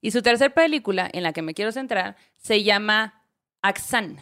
[0.00, 3.22] Y su tercera película, en la que me quiero centrar, se llama
[3.62, 4.18] Axan,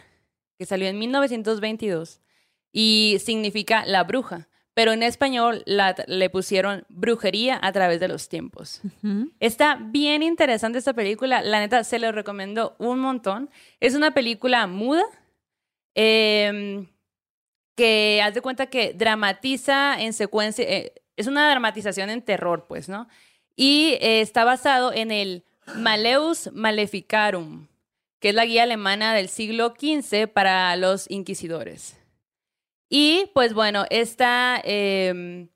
[0.57, 2.19] que salió en 1922
[2.71, 8.27] y significa la bruja, pero en español la- le pusieron brujería a través de los
[8.27, 8.81] tiempos.
[9.39, 11.41] Está bien interesante esta película.
[11.41, 13.49] La neta, se lo recomiendo un montón.
[13.79, 15.03] Es una película muda
[15.95, 16.87] em,
[17.75, 20.65] que haz de cuenta que dramatiza en secuencia.
[20.67, 23.07] eh, es una dramatización en terror, pues, ¿no?
[23.55, 25.43] Y eh, está basado en el
[25.75, 27.67] Maleus Maleficarum,
[28.19, 31.97] que es la guía alemana del siglo XV para los inquisidores.
[32.89, 35.49] Y pues bueno, esta, em,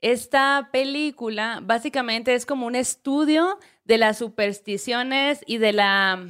[0.00, 6.26] esta película básicamente es como un estudio de las supersticiones y de la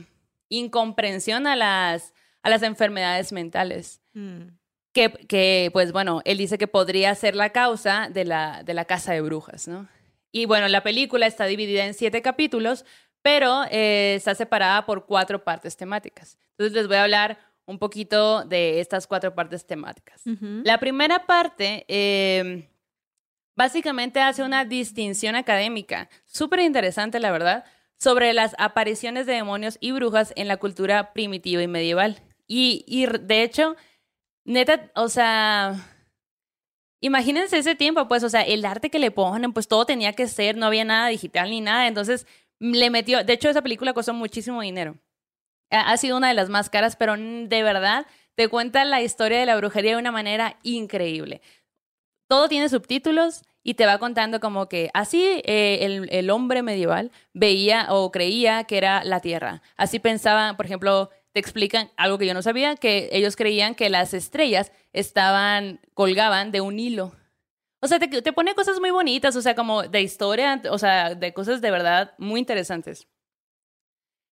[0.49, 4.01] incomprensión a las, a las enfermedades mentales.
[4.15, 4.49] Mm.
[4.97, 8.87] Que, que, pues bueno, él dice que podría ser la causa de la, de la
[8.87, 9.87] casa de brujas, ¿no?
[10.33, 12.87] Y bueno, la película está dividida en siete capítulos,
[13.21, 16.39] pero eh, está separada por cuatro partes temáticas.
[16.53, 20.23] Entonces les voy a hablar un poquito de estas cuatro partes temáticas.
[20.65, 22.71] La primera parte eh,
[23.55, 27.65] básicamente hace una distinción académica, súper interesante, la verdad,
[27.99, 32.23] sobre las apariciones de demonios y brujas en la cultura primitiva y medieval.
[32.47, 33.77] Y, y de hecho,
[34.47, 35.75] neta, o sea,
[37.01, 40.29] imagínense ese tiempo, pues, o sea, el arte que le ponen, pues todo tenía que
[40.29, 42.27] ser, no había nada digital ni nada, entonces
[42.59, 44.97] le metió, de hecho, esa película costó muchísimo dinero.
[45.71, 49.41] Ha sido una de las más caras, pero mm, de verdad te cuenta la historia
[49.41, 51.43] de la brujería de una manera increíble.
[52.29, 57.11] Todo tiene subtítulos y te va contando como que así eh, el, el hombre medieval
[57.33, 59.63] veía o creía que era la tierra.
[59.77, 63.91] Así pensaban, por ejemplo, te explican algo que yo no sabía, que ellos creían que
[63.91, 67.15] las estrellas estaban, colgaban de un hilo.
[67.81, 71.15] O sea, te, te pone cosas muy bonitas, o sea, como de historia, o sea,
[71.15, 73.07] de cosas de verdad muy interesantes.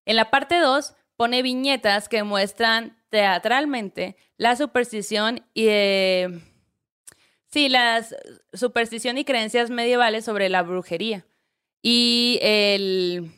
[0.06, 6.40] En la parte 2 pone viñetas que muestran teatralmente la superstición y eh,
[7.48, 8.16] sí, las
[8.54, 11.26] superstición y creencias medievales sobre la brujería.
[11.82, 13.30] Y el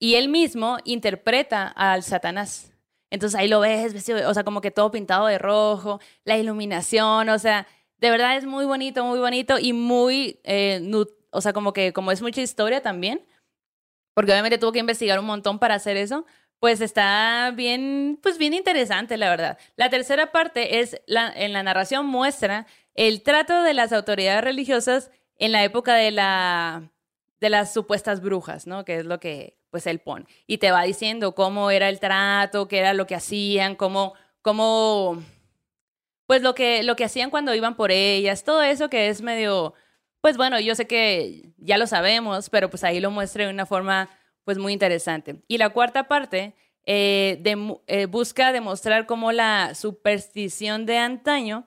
[0.00, 2.72] y él mismo interpreta al Satanás.
[3.10, 7.28] Entonces ahí lo ves, vestido, o sea, como que todo pintado de rojo, la iluminación,
[7.28, 7.66] o sea,
[7.98, 10.80] de verdad es muy bonito, muy bonito y muy, eh,
[11.30, 13.26] o sea, como que como es mucha historia también,
[14.14, 16.24] porque obviamente tuvo que investigar un montón para hacer eso,
[16.60, 19.58] pues está bien, pues bien interesante, la verdad.
[19.76, 25.10] La tercera parte es, la, en la narración muestra el trato de las autoridades religiosas
[25.36, 26.90] en la época de, la,
[27.40, 28.84] de las supuestas brujas, ¿no?
[28.84, 30.26] Que es lo que, pues, él pone.
[30.46, 35.22] Y te va diciendo cómo era el trato, qué era lo que hacían, cómo, cómo,
[36.26, 39.74] pues, lo que, lo que hacían cuando iban por ellas, todo eso que es medio,
[40.20, 43.66] pues, bueno, yo sé que ya lo sabemos, pero pues ahí lo muestra de una
[43.66, 44.08] forma
[44.44, 45.42] pues muy interesante.
[45.48, 46.54] Y la cuarta parte
[46.84, 47.42] eh,
[47.86, 51.66] eh, busca demostrar cómo la superstición de antaño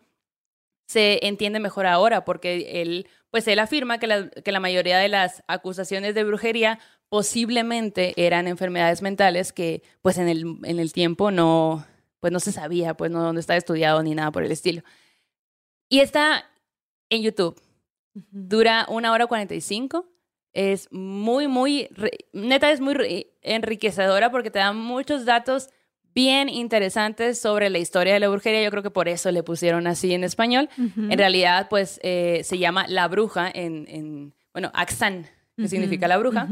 [0.86, 5.08] se entiende mejor ahora, porque él, pues él afirma que la, que la mayoría de
[5.08, 6.80] las acusaciones de brujería
[7.14, 11.86] posiblemente eran enfermedades mentales que pues en el, en el tiempo no,
[12.20, 14.82] pues no se sabía, pues no, no estaba estudiado ni nada por el estilo.
[15.90, 16.50] Y está
[17.12, 17.62] en YouTube.
[18.16, 20.08] Dura una hora cuarenta y cinco
[20.54, 21.88] es muy, muy,
[22.32, 25.70] neta es muy enriquecedora porque te da muchos datos
[26.16, 28.64] bien interesantes sobre la historia de la brujería.
[28.64, 30.68] Yo creo que por eso le pusieron así en español.
[30.98, 35.28] En realidad, pues eh, se llama La Bruja en, en bueno, Axan,
[35.58, 36.48] que significa la bruja.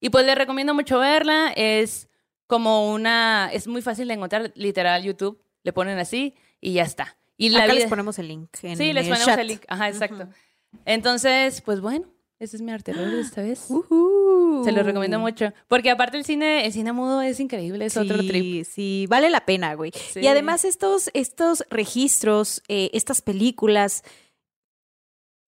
[0.00, 1.52] Y pues le recomiendo mucho verla.
[1.54, 2.08] Es
[2.46, 5.40] como una, es muy fácil de encontrar, literal, YouTube.
[5.62, 7.16] Le ponen así y ya está.
[7.36, 8.50] Y Acá les ponemos el link.
[8.62, 9.38] En sí, les ponemos chat.
[9.38, 9.62] el link.
[9.68, 10.28] Ajá, exacto.
[10.84, 12.06] Entonces, pues bueno,
[12.38, 13.60] ese es mi arte de esta vez.
[14.64, 15.52] Se lo recomiendo mucho.
[15.68, 18.32] Porque aparte el cine, el cine mudo es increíble, es otro trip.
[18.42, 19.92] Sí, sí, vale la pena, güey.
[19.92, 20.20] Sí.
[20.20, 24.02] Y además estos, estos registros, eh, estas películas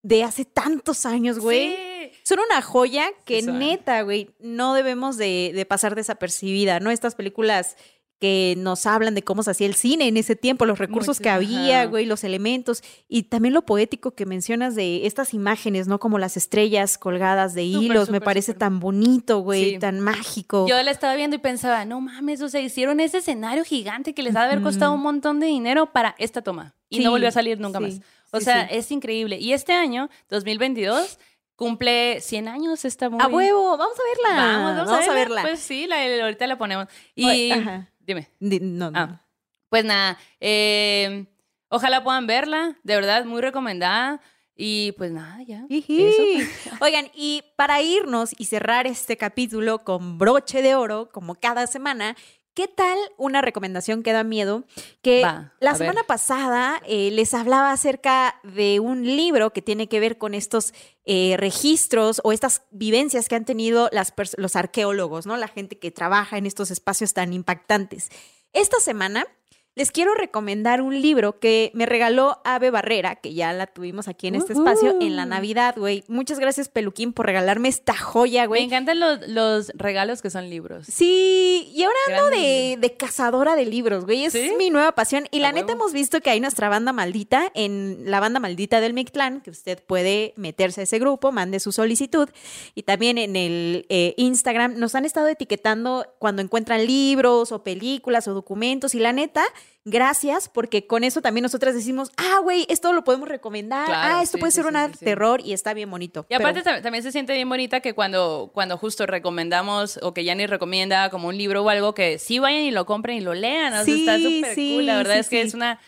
[0.04, 1.82] de hace tantos años, güey, Sí.
[2.24, 6.92] Son una joya que Sí neta, güey, no debemos de, de pasar desapercibida, ¿no?
[6.92, 7.76] Estas películas
[8.20, 11.24] que nos hablan de cómo se hacía el cine en ese tiempo, los recursos Mucho,
[11.24, 11.90] que había, ajá.
[11.90, 16.00] güey, los elementos y también lo poético que mencionas de estas imágenes, ¿no?
[16.00, 19.80] Como las estrellas colgadas de hilos, me parece tan bonito, güey, Sí.
[19.80, 20.68] tan mágico.
[20.70, 24.22] Yo la estaba viendo y pensaba, no mames, o sea, hicieron ese escenario gigante que
[24.22, 26.76] les ha de haber costado un montón de dinero para esta toma.
[26.92, 28.02] Y Sí, no volvió a salir nunca sí, más.
[28.34, 28.76] O sí, sea, sí.
[28.76, 29.40] es increíble.
[29.40, 31.18] Y este año, 2022,
[31.62, 33.24] cumple 100 años esta movie.
[33.24, 34.42] A huevo, vamos a verla.
[34.42, 35.14] Vamos, vamos, a, verla.
[35.14, 35.42] verla.
[35.44, 36.88] Pues sí, la, ahorita la ponemos.
[37.14, 37.88] Y ajá.
[38.00, 38.32] dime.
[38.40, 38.98] Di- no, no.
[38.98, 39.22] Ah,
[39.70, 41.28] pues nada, eh,
[41.70, 44.22] ojalá puedan verla, de verdad, muy recomendada.
[44.56, 45.64] Y pues nada, ya.
[45.70, 46.50] Eso.
[46.82, 52.16] Oigan, y para irnos y cerrar este capítulo con broche de oro, como cada semana,
[52.54, 54.66] ¿qué tal una recomendación que da miedo?
[55.02, 55.78] Que Va, la ver.
[55.78, 60.74] semana pasada eh, les hablaba acerca de un libro que tiene que ver con estos
[61.06, 65.38] eh, registros o estas vivencias que han tenido las los arqueólogos, ¿no?
[65.38, 68.10] La gente que trabaja en estos espacios tan impactantes.
[68.54, 69.26] Esta semana
[69.74, 74.28] les quiero recomendar un libro que me regaló Ave Barrera, que ya la tuvimos aquí
[74.28, 75.22] en este espacio en la.
[75.32, 76.04] Navidad, güey.
[76.10, 78.64] Muchas gracias, Peluquín, por regalarme esta joya, Me güey.
[78.64, 80.88] encantan los, los regalos que son libros.
[80.88, 84.26] Sí, y ahora ando de, de cazadora de libros, güey.
[84.26, 84.52] Es ¿Sí?
[84.58, 85.28] mi nueva pasión.
[85.32, 85.84] Y la neta huevo.
[85.84, 89.82] hemos visto que hay nuestra banda maldita en la banda maldita del Mictlán, que usted
[89.82, 92.28] puede meterse a ese grupo, mande su solicitud.
[92.76, 98.28] Y también en el eh, Instagram nos han estado etiquetando cuando encuentran libros o películas
[98.28, 98.96] o documentos.
[98.96, 99.44] Y la neta,
[99.84, 103.86] gracias, porque con eso también nosotras decimos, ah, güey, esto lo podemos recomendar.
[103.86, 106.26] Claro, ah, esto sí, puede sí, ser sí, un terror y está bien bonito.
[106.30, 110.24] Y aparte Pero- también se siente bien bonita que cuando, cuando justo recomendamos o que
[110.24, 113.34] Yanni recomienda como un libro o algo que sí vayan y lo compren y lo
[113.34, 113.74] lean.
[113.74, 114.86] O sea, está súper sí, cool.
[114.86, 115.80] La verdad es que es una,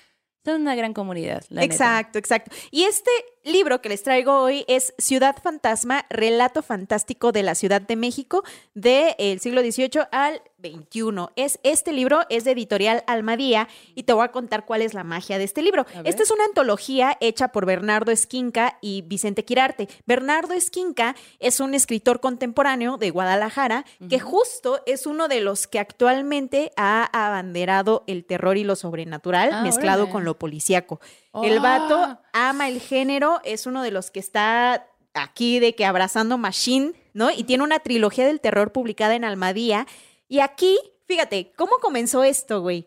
[0.44, 1.44] es una gran comunidad.
[1.50, 1.74] la neta.
[1.74, 2.56] Exacto, exacto.
[2.72, 3.12] Y este
[3.44, 8.44] libro que les traigo hoy es Ciudad Fantasma, Relato Fantástico de la Ciudad de México
[8.74, 11.28] del siglo XVIII al XXI.
[11.36, 15.04] Es, este libro es de editorial Almadía y te voy a contar cuál es la
[15.04, 15.86] magia de este libro.
[16.06, 19.90] Esta es una antología hecha por Bernardo Esquinca y Vicente Quirarte.
[20.06, 25.80] Bernardo Esquinca es un escritor contemporáneo de Guadalajara que justo es uno de los que
[25.80, 30.12] actualmente ha abanderado el terror y lo sobrenatural Ah, mezclado órale.
[30.14, 31.02] con lo policíaco.
[31.42, 32.50] El vato ¡Ah!
[32.50, 37.32] ama el género, es uno de los que está aquí de que abrazando Machine, ¿no?
[37.32, 39.88] Y tiene una trilogía del terror publicada en Almadía.
[40.28, 42.86] Y aquí, fíjate, ¿cómo comenzó esto, güey?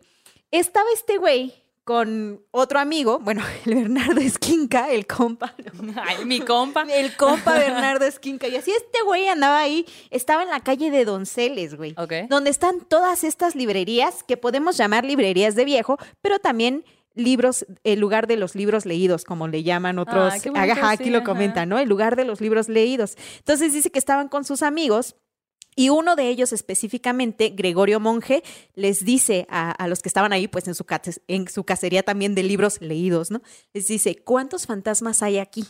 [0.51, 1.53] Estaba este güey
[1.87, 5.93] con otro amigo, bueno, el Bernardo Esquinca, el compa, ¿no?
[6.05, 6.83] Ay, mi compa.
[6.83, 8.47] el compa Bernardo Esquinca.
[8.49, 11.95] Y así este güey andaba ahí, estaba en la calle de Donceles, güey.
[11.97, 12.13] Ok.
[12.29, 16.83] Donde están todas estas librerías que podemos llamar librerías de viejo, pero también
[17.17, 20.33] libros, el lugar de los libros leídos, como le llaman otros.
[20.33, 21.25] Ah, qué bonito, Ajá, aquí sí, lo ajá.
[21.25, 21.79] comentan, ¿no?
[21.79, 23.17] El lugar de los libros leídos.
[23.39, 25.15] Entonces dice que estaban con sus amigos.
[25.79, 28.41] Y uno de ellos específicamente, Gregorio Monje,
[28.73, 30.83] les dice a, a los que estaban ahí, pues en su,
[31.27, 33.43] en su cacería también de libros leídos, ¿no?
[33.73, 35.67] Les dice, ¿cuántos fantasmas hay aquí?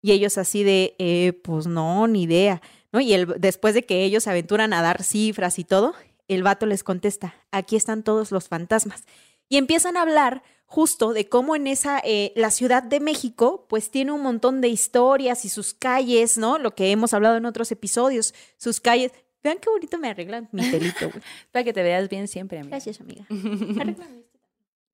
[0.00, 2.62] Y ellos así de, eh, pues no, ni idea,
[2.92, 3.00] ¿no?
[3.00, 5.94] Y el, después de que ellos se aventuran a dar cifras y todo,
[6.28, 9.04] el vato les contesta, aquí están todos los fantasmas.
[9.48, 13.90] Y empiezan a hablar justo de cómo en esa, eh, la Ciudad de México, pues
[13.90, 16.58] tiene un montón de historias y sus calles, ¿no?
[16.58, 19.12] Lo que hemos hablado en otros episodios, sus calles.
[19.42, 21.22] Vean qué bonito me arreglan mi pelito, güey.
[21.52, 22.76] Para que te veas bien siempre, amiga.
[22.76, 23.24] Gracias, amiga.
[23.80, 24.24] Arréglame.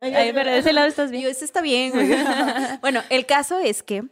[0.00, 1.24] Ay, pero de ese lado estás bien.
[1.24, 2.08] Yo, ese está bien, güey.
[2.80, 4.04] bueno, el caso es que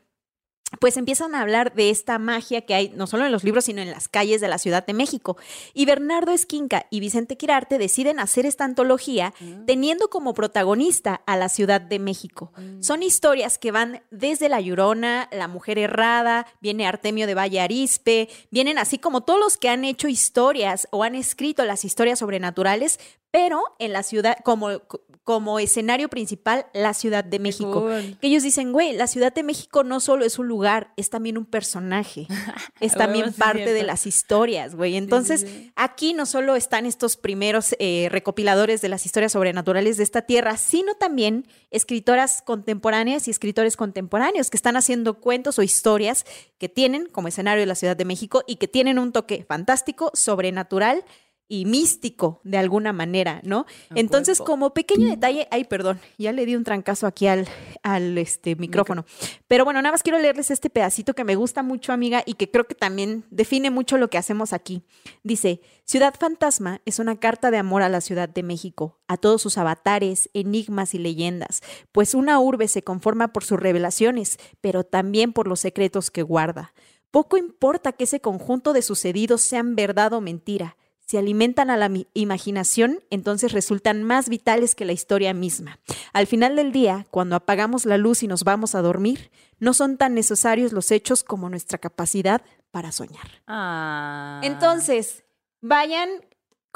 [0.80, 3.80] pues empiezan a hablar de esta magia que hay no solo en los libros, sino
[3.80, 5.36] en las calles de la Ciudad de México.
[5.74, 9.32] Y Bernardo Esquinca y Vicente Quirarte deciden hacer esta antología
[9.66, 12.52] teniendo como protagonista a la Ciudad de México.
[12.80, 18.28] Son historias que van desde La Llorona, La Mujer Errada, viene Artemio de Valle Arispe,
[18.50, 23.00] vienen así como todos los que han hecho historias o han escrito las historias sobrenaturales,
[23.30, 24.80] pero en la ciudad, como,
[25.22, 27.82] como escenario principal, la Ciudad de México.
[27.82, 28.16] cool.
[28.18, 31.36] Que ellos dicen, güey, la Ciudad de México no solo es un lugar, es también
[31.36, 32.26] un personaje.
[32.80, 34.96] Es también sí, parte de las historias, güey.
[34.96, 35.72] Entonces, sí.
[35.74, 40.56] aquí no solo están estos primeros eh, recopiladores de las historias sobrenaturales de esta tierra,
[40.56, 46.24] sino también escritoras contemporáneas y escritores contemporáneos que están haciendo cuentos o historias
[46.58, 51.04] que tienen como escenario la Ciudad de México y que tienen un toque fantástico, sobrenatural
[51.48, 53.64] y místico de alguna manera, ¿no?
[53.94, 57.48] Entonces, como pequeño detalle, ay, perdón, ya le di un trancazo aquí al,
[57.82, 59.06] al este, micrófono.
[59.48, 62.50] Pero bueno, nada más quiero leerles este pedacito que me gusta mucho, amiga, y que
[62.50, 64.82] creo que también define mucho lo que hacemos aquí.
[65.22, 69.40] Dice, Ciudad Fantasma es una carta de amor a la Ciudad de México, a todos
[69.40, 75.32] sus avatares, enigmas y leyendas, pues una urbe se conforma por sus revelaciones, pero también
[75.32, 76.74] por los secretos que guarda.
[77.10, 80.76] Poco importa que ese conjunto de sucedidos sean verdad o mentira.
[81.08, 85.78] Si alimentan a la imaginación, entonces resultan más vitales que la historia misma.
[86.12, 89.96] Al final del día, cuando apagamos la luz y nos vamos a dormir, no son
[89.96, 93.26] tan necesarios los hechos como nuestra capacidad para soñar.
[93.46, 94.42] Ah.
[94.44, 95.24] Entonces,
[95.62, 96.10] vayan,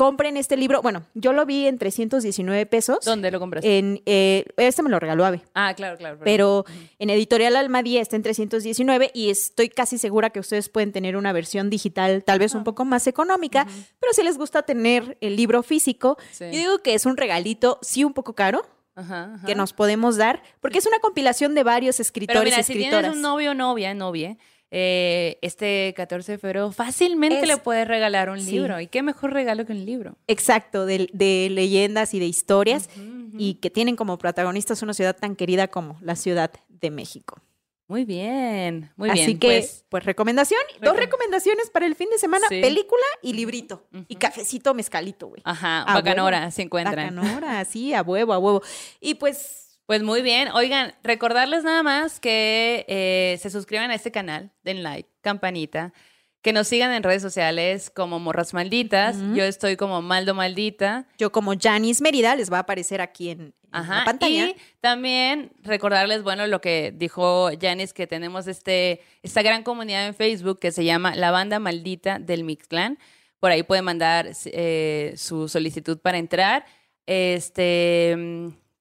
[0.04, 0.82] compren este libro.
[0.82, 3.04] Bueno, yo lo vi en 319 pesos.
[3.04, 3.78] ¿Dónde lo compraste?
[3.78, 5.42] En, eh, este me lo regaló Ave.
[5.54, 6.16] ah, claro, claro.
[6.18, 6.24] perdón.
[6.24, 6.64] Pero
[6.98, 11.32] en Editorial Almadía está en 319 y estoy casi segura que ustedes pueden tener una
[11.32, 13.66] versión digital tal vez un poco más económica,
[14.00, 16.44] pero si les gusta tener el libro físico, Sí.
[16.46, 19.46] yo digo que es un regalito, sí un poco caro, Ajá, ajá.
[19.46, 22.72] que nos podemos dar, porque es una compilación de varios Pero escritores mira, y si
[22.72, 23.00] escritoras.
[23.02, 24.36] tienes un novio o novia, novia,
[24.74, 28.52] eh, este 14 de febrero fácilmente Es- le puedes regalar un Sí.
[28.52, 28.80] libro.
[28.80, 30.16] ¿Y qué mejor regalo que un libro?
[30.26, 32.88] Exacto, de, de leyendas y de historias
[33.36, 37.40] y que tienen como protagonistas una ciudad tan querida como la Ciudad de México.
[37.88, 39.38] Muy bien, muy Así bien.
[39.38, 42.60] que, pues, pues, recomendación, dos Recom- recomendaciones para el fin de semana, Sí.
[42.62, 43.86] película y librito.
[44.08, 45.42] Y cafecito mezcalito, güey.
[45.44, 46.50] ajá, A bacanora, huevo.
[46.50, 47.14] se encuentran.
[47.14, 48.62] Bacanora, sí, a huevo, a huevo.
[49.00, 50.48] Y pues, Pues muy bien.
[50.48, 55.92] Oigan, recordarles nada más que eh, se suscriban a este canal, den like, campanita,
[56.40, 59.16] que nos sigan en redes sociales como Morras Malditas.
[59.34, 61.06] Yo estoy como Maldo Maldita.
[61.18, 63.98] yo como Janice Mérida, les va a aparecer aquí en, en Ajá.
[63.98, 64.48] la pantalla.
[64.48, 70.14] Y también recordarles, bueno, lo que dijo Janice, que tenemos este, esta gran comunidad en
[70.14, 72.98] Facebook que se llama La Banda Maldita del Mixclan.
[73.38, 76.64] Por ahí pueden mandar eh, su solicitud para entrar.
[77.06, 78.16] Este,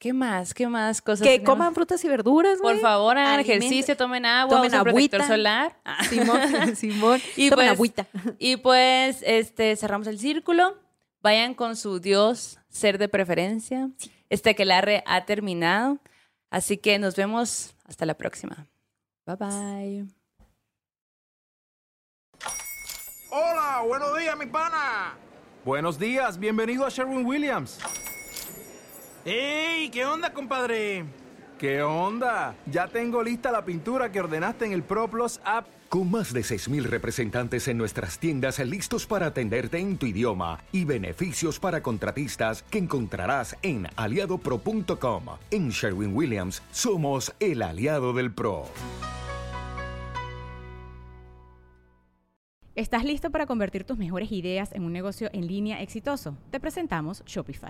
[0.02, 0.56] ¿qué más?
[0.56, 1.22] ¿Qué más cosas?
[1.22, 1.50] que tenemos?
[1.52, 2.82] coman frutas y verduras, Por güey.
[2.82, 5.28] favor, hagan ejercicio, tomen agua, tomen usen protector agüita.
[5.28, 5.80] solar.
[5.86, 6.04] Ah.
[6.06, 6.42] Simón,
[6.76, 7.22] Simón.
[7.36, 8.08] Y Tomen pues, agüita.
[8.40, 10.76] y pues, este, cerramos el círculo.
[11.22, 13.92] Vayan con su Dios, ser de preferencia.
[14.30, 16.00] Este que ha terminado.
[16.50, 18.66] Así que nos vemos hasta la próxima.
[19.28, 20.06] Bye bye.
[23.30, 25.14] Hola, buenos días, mi pana.
[25.64, 27.78] Buenos días, bienvenido a Sherwin Williams.
[29.24, 29.90] ¡Ey!
[29.90, 31.06] ¿Qué onda, compadre?
[31.60, 32.56] ¿Qué onda?
[32.66, 35.68] Ya tengo lista la pintura que ordenaste en el ProPlus app.
[35.90, 40.86] Con más de 6.000 representantes en nuestras tiendas listos para atenderte en tu idioma y
[40.86, 45.26] beneficios para contratistas que encontrarás en aliadopro.com.
[45.52, 48.66] En Sherwin Williams somos el aliado del PRO.
[52.74, 56.38] ¿Estás listo para convertir tus mejores ideas en un negocio en línea exitoso?
[56.50, 57.70] Te presentamos Shopify.